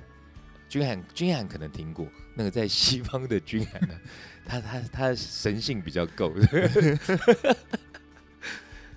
[0.68, 3.94] 君涵君涵可能听过，那个在西方的君涵呢，
[4.46, 6.32] 他他他神性比较够。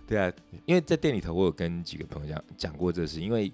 [0.08, 0.32] 对啊，
[0.66, 3.52] 因为在店里头，我有跟几个朋友讲讲过这事，因为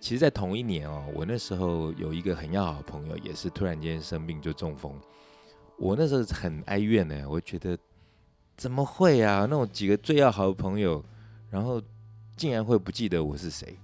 [0.00, 4.92] 其实，在同一年哦，我那时候有一个很要好的朋友，也是突然间生病就中风，
[5.78, 7.78] 我那时候很哀怨呢，我觉得
[8.56, 9.46] 怎么会啊？
[9.48, 11.02] 那种几个最要好的朋友，
[11.48, 11.80] 然后
[12.36, 13.78] 竟然会不记得我是谁，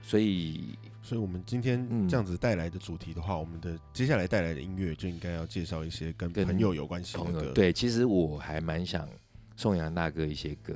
[0.00, 9.08] 所以所以，我们今天嗯这样子带来的主题的话，我们的接下来带来的音乐就应该要介绍一些跟跟朋友有关系的歌。，朋友对，其实我还蛮想
[9.54, 10.74] 送杨大哥一些歌，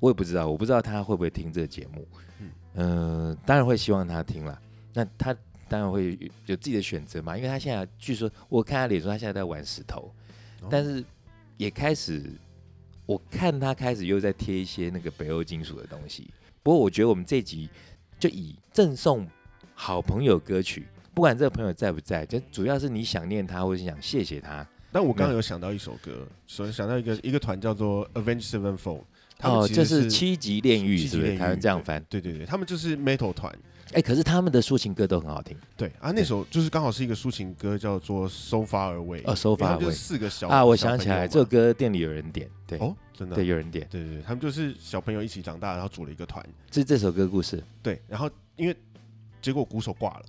[0.00, 2.06] 我也不知道，我不知道他会不会听这个节目。
[2.40, 4.60] 嗯呃、当然会希望他听了。
[4.92, 5.34] 那他
[5.68, 10.12] 当然会有有自己的选择嘛，因为他现在据说我看他脸书，他现在在玩石头，
[10.60, 11.04] 哦但是
[11.56, 12.22] 也开始，
[13.04, 16.30] 我看他开始又在贴一些那个北欧金属的东西。
[16.62, 17.68] 不过我觉得我们这集
[18.18, 19.26] 就以赠送
[19.74, 24.66] 好朋友歌曲，不管这个朋友在不在，就主要是你想念他，或是想谢谢他。
[24.92, 29.02] 但我刚刚有想到一首歌，所以想到一个一个团叫做 Avenged Sevenfold，
[29.42, 31.08] 哦，其实就是七级炼狱，是不是？
[31.08, 32.04] 七级炼狱台湾这样翻。
[32.08, 33.52] 对对对，他们就是 metal 团。
[33.92, 39.22] 哎、可是他们的抒情歌都很好听对啊，那首就是刚好是一个抒情歌，叫做《So Far Away》。
[39.24, 40.64] 哦，So Far 们就是 Away 四个小啊！
[40.64, 46.44] 我想起来，这首歌店里有人点，对，哦，真的啊对，有人点，对对对，他们就是小朋友一起长大，然后组了一个团。
[46.68, 47.62] 这是这首歌故事。
[47.80, 48.76] 对，然后因为
[49.40, 50.24] 结果鼓手挂了，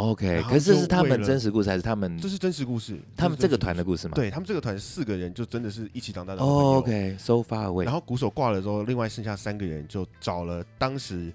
[0.00, 2.98] OK，可是这是他们真实故事还是他们这是真实故事。
[3.14, 4.14] 他们这个团的故故事吗？
[4.14, 7.84] 对他们这个团四个人就真的是一起长大的，OK，So far away。
[7.84, 11.32] 然后鼓手挂了之后，另外剩下三个人就找了当时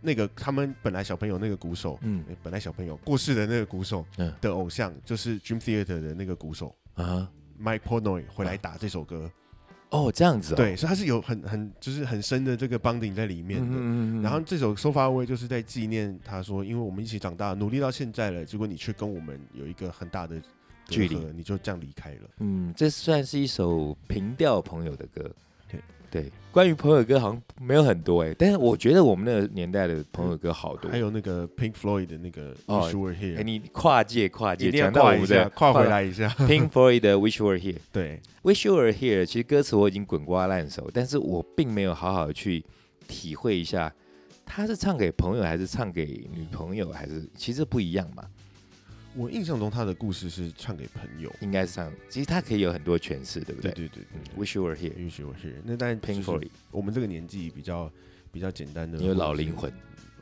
[0.00, 7.28] 那个他们本来小朋友那个鼓手，嗯诶本来小朋友过世的那个鼓手嗯的偶像，就是 Dream Theater 的那个鼓手啊
[7.62, 9.30] ，Mike Portnoy 回来打这首歌。
[9.90, 13.76] 哦，这样子哦，对，所以他是有很很就是很深的这个 bonding 在里面的。
[13.76, 20.40] 嗯然后这首《So Far Away》就是在纪念他说，因为我们一起长大，努力到现在了，结果你却跟我们有一个很大的
[20.86, 22.30] 距离阂，你就这样离开了。
[22.38, 25.28] 嗯，这算是一首平调朋友的歌。
[25.68, 25.80] 对
[26.10, 30.90] 对，关于朋友歌好像没有很多哎，但是我觉得我们那个年代的朋友歌好多。
[30.90, 36.28] 还有那个 Pink Floyd 的那个《哦 Wish You Were 哎，Here》，你跨界跨界，一定要讲到我们的跨回来一下。
[36.48, 37.76] Pink Floyd 的 Wish You Were Here。
[37.92, 42.64] 对，Wish You Were Here，其实歌词我已经滚瓜烂熟，但是我并没有好好的去
[43.06, 43.92] 体会一下，
[44.44, 48.24] 他是唱给朋友还是唱给女朋友，还是其实不一样嘛？
[49.14, 51.30] 我印象中他的故事是唱给朋友。
[51.40, 53.72] 应该是唱，其实他可以有很多诠释，对不对？
[53.72, 54.92] 对对对，Wish You Were Here。
[54.92, 55.54] ，Wish You Were Here。
[55.64, 57.90] 那但 Floyd，我们这个年纪比较
[58.32, 59.72] 比较简单的，你有老灵魂，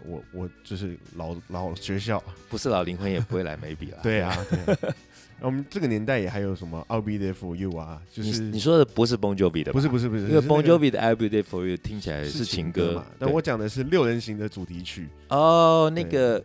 [0.05, 2.23] 我我就是老老学校。
[2.49, 3.63] 不是老灵魂也不会来啦。
[4.03, 4.95] 对啊，对啊。
[5.41, 11.45] 我们这个年代也还有什么 I'll Be There For You 啊，就是你你说的不是 Bon Jovi 的，不是不是不是，因为 Bon Jovi 的 I'll Be There
[11.45, 16.45] For You 听起来是是情歌嘛，但我讲的是六人行的主题曲哦，那个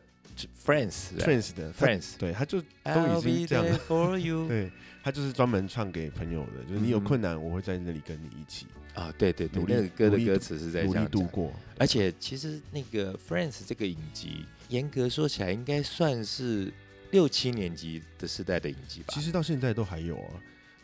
[0.66, 3.80] Friends 对 Friends 的 Friends 对，他就都已经这样了。
[3.88, 4.72] for you 对
[5.04, 11.06] 他就是专门唱给朋友的，就是你有嗯困难，我会在那里跟你一起啊，对对对那个歌的歌词是在努力。
[11.08, 11.52] 度过。
[11.78, 16.72] 而且其实那个 Friends 这个影集，严格说起来应该算是
[17.12, 19.20] 六七年级的时代的影集吧其？
[19.22, 20.32] 实到现在都还有啊，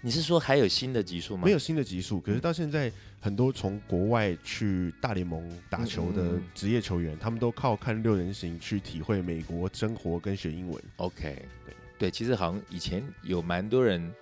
[0.02, 1.44] 你是说还有新的集数吗？
[1.44, 10.82] 没有新的集数，可是到现在很多从国外去大联盟打球的职业球员，他们都靠看六人行去体会美国生活跟学英文。
[10.98, 14.14] OK，对对，其实好像以前有蛮多人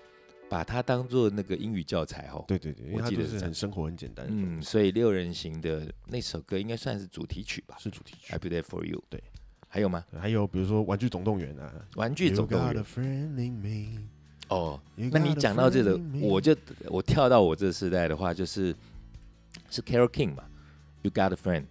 [0.49, 2.43] 把它当做那个英语教材哦。
[2.47, 8.39] 对对对，我记得是很生活很简单嗯，所以六人行的那首歌应该算是主题曲吧是主题曲，I。
[8.39, 9.03] Be There For You。
[9.09, 9.21] 对，
[9.67, 10.03] 还有吗？
[10.09, 12.84] 对还有比如说《玩具总动员》啊，玩具总动员
[14.49, 18.73] 哦，那你讲到这个我就我跳到我这个时代的话，就是
[19.69, 20.43] 是 Carol King 嘛
[21.01, 21.65] ，You Got a Friend。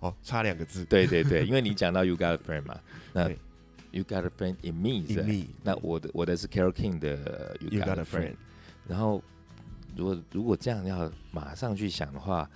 [0.00, 0.84] 哦，差两个字。
[0.84, 2.80] 对对对，因为你讲到 You Got a Friend 嘛，
[3.12, 3.30] 那
[3.90, 7.98] You Got a Friend in Me 是 In 吧 me，那我的我的是 Carol King 的 You Got
[7.98, 8.34] a Friend。
[8.86, 9.22] 然后
[9.96, 12.48] 如果如果这样要马上去想的话，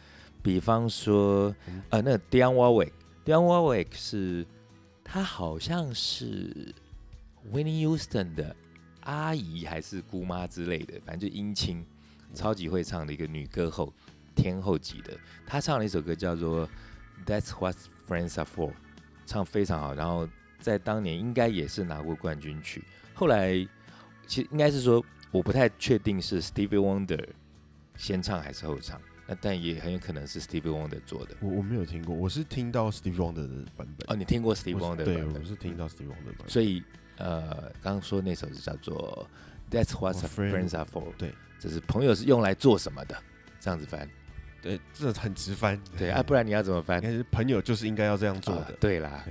[0.42, 4.46] 比方说嗯呃，那 Dionne Warwick，Dionne Warwick 是
[5.02, 6.74] 他好像是
[7.52, 8.54] Winnie Houston 的
[9.02, 11.84] 阿姨还是姑妈之类的，反正就姻亲，
[12.34, 13.92] 超级会唱的一个女歌后，
[14.34, 15.16] 天后级的。
[15.46, 16.68] 她唱了一首歌叫做
[17.26, 17.76] 《That's What
[18.08, 18.70] Friends Are For》，
[19.26, 20.28] 唱非常好，然后
[20.58, 22.84] 在当年应该也是拿过冠军曲。
[23.14, 23.52] 后来
[24.26, 27.26] 其实应该是说，我不太确定是 Stevie Wonder
[27.96, 31.36] 先唱还是后唱，那但也很有可能是 Stevie Wonder 做的。
[31.40, 34.06] 我我没有听过，我是听到 Stevie Wonder 的版本。
[34.08, 36.48] 哦，你听过 Stevie Wonder 版本我是听到 Stevie Wonder 的版本。
[36.48, 36.82] 所以
[37.20, 39.28] 呃，刚刚说那首是叫做
[39.74, 43.16] 《That's What Oh, friend- Friends Are For》，对，就是朋友是用来做什么的，
[43.60, 44.08] 这样子翻。
[44.62, 45.80] 对，这很直翻。
[45.96, 47.10] 对啊，不然你要怎么翻但？
[47.10, 48.74] 是朋友就是应该要这样做啊的。
[48.80, 49.24] 对啦，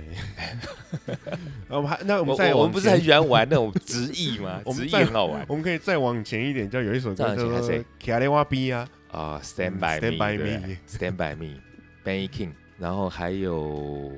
[1.68, 4.60] 我们还那我我们再我我们不是很喜欢玩那种直译吗？
[4.74, 14.12] 直译很好玩我们可以再往前一点，叫有一首歌叫做《再往前还谁卡雷瓦比》啊，啊，Stand by Stand Me，by 对不对 Me Stand by Me，Benny King，然后还有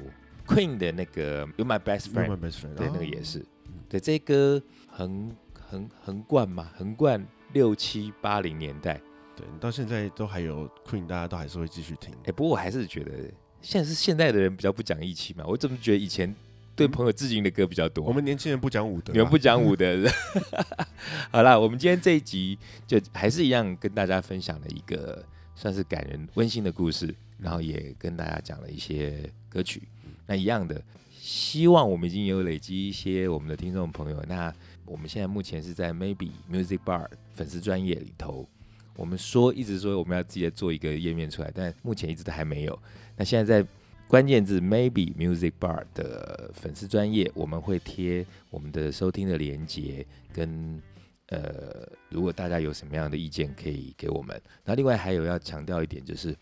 [0.46, 2.38] Queen 的那个 You My Best Friend，
[2.74, 3.44] 对，哦那个也是。
[3.92, 5.30] 对，这歌横
[5.68, 7.22] 横横贯嘛，横贯
[7.52, 8.98] 六七八零年代。
[9.36, 12.10] 对，到现在都还有 Queen，大家都还是会继续听。
[12.24, 13.12] 哎、不过我还是觉得，
[13.60, 15.44] 现在是现代的人比较不讲义气嘛。
[15.46, 16.34] 我怎么觉得以前
[16.74, 18.02] 对朋友致敬的歌比较多？
[18.02, 20.08] 我们年轻人不讲武德啊，你们不讲武德。
[21.30, 25.22] 好啦，我们今天这一集就还是一样跟大家分享了一个
[25.54, 29.82] 算是感人温馨的故事，然后也跟大家讲了一些歌曲。
[30.26, 30.82] 那一样的，
[31.22, 34.20] 希望我们已经有累积一些我们的听众朋友。
[34.26, 34.52] 那
[34.84, 38.48] 我们现在目前是在 Maybe Music Bar 粉丝专业里头。
[38.96, 42.76] 我们说一直说我们要自己做一个页面出来，但目前一直都还没有。
[43.16, 43.68] 那现在在
[44.08, 50.82] 关键字 maybe music bar 的粉丝专业，我们会贴我们的收听的连接，跟
[51.28, 54.42] 呃，如果大家有什么样的意见，可以给我们。
[54.64, 56.36] 那另外还有要强调一点，就是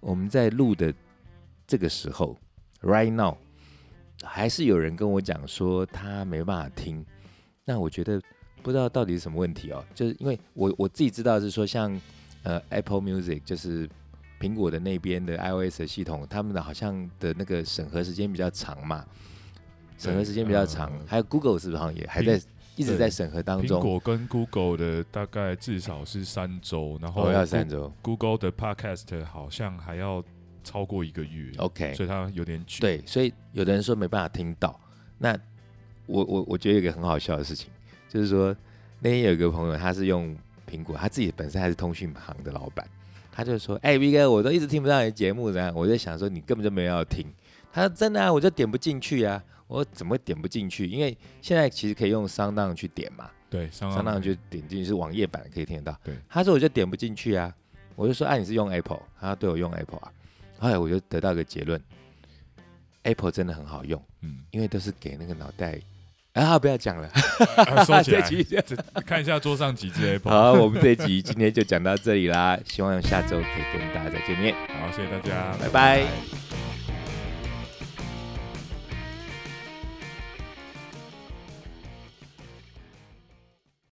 [0.00, 0.92] 我们在录的
[1.68, 2.36] 这个时候
[2.82, 3.36] ，right now，
[4.22, 7.04] 还是有人跟我讲说他没办法听。
[7.64, 8.20] 那我觉得
[8.62, 12.00] 不知道到底是什么问题哦，就是因为我我自己知道是说像
[12.42, 13.88] 呃 Apple Music 就是。
[14.40, 19.04] 苹果的那边的 iOS 的系统，他们的好像的那个审核时间比较长嘛，
[19.98, 22.40] 审核时间比较长，呃还有 Google 是不是好像也还在
[22.76, 23.80] 一直在审核当中苹中？
[23.80, 27.92] 果跟 Google 的大概至少是三周，然后哦，要三周。
[28.00, 30.22] Google 的 Podcast 好像还要
[30.68, 32.80] 超过一个月 OK，所以他有点久。
[32.80, 34.78] 对，所以有的人说没办法听到。
[35.16, 35.34] 那
[36.04, 37.70] 我我我觉得有一个很好笑的事情，
[38.06, 38.54] 就是说
[39.00, 40.36] 那天有一个朋友，他是用
[40.70, 42.86] 苹果，他自己本身还是通讯行的老板，
[43.32, 47.26] 他就说：“哎、v 哥，我都一直听不到你的节目，怎样？”我就想说你根本就没有要听。
[47.72, 50.86] 他说：“真的啊，我就点不进去啊。”我说：“怎么点不进去？
[50.86, 55.98] 因为现在其实可以用商档去点嘛，对，上商档就点进去是网页版可以听得到。
[56.04, 57.54] 对，他说我就点不进去啊，
[57.94, 60.12] 我就说：“啊，你是用 Apple？” 他说：“对，我用 Apple 啊。”
[60.58, 61.80] 后来我就得到一个结论
[63.02, 65.78] ：Apple 真的很好用，嗯，因为都是给那个脑袋。
[66.34, 67.08] 啊，不要讲了，
[67.56, 68.12] 啊收起
[68.44, 70.30] 这来，看一下桌上几只 Apple。
[70.30, 76.47] 好，我们这一集今天就讲到这里啦，希望下周可以跟大家再见面，好，谢谢大家，拜拜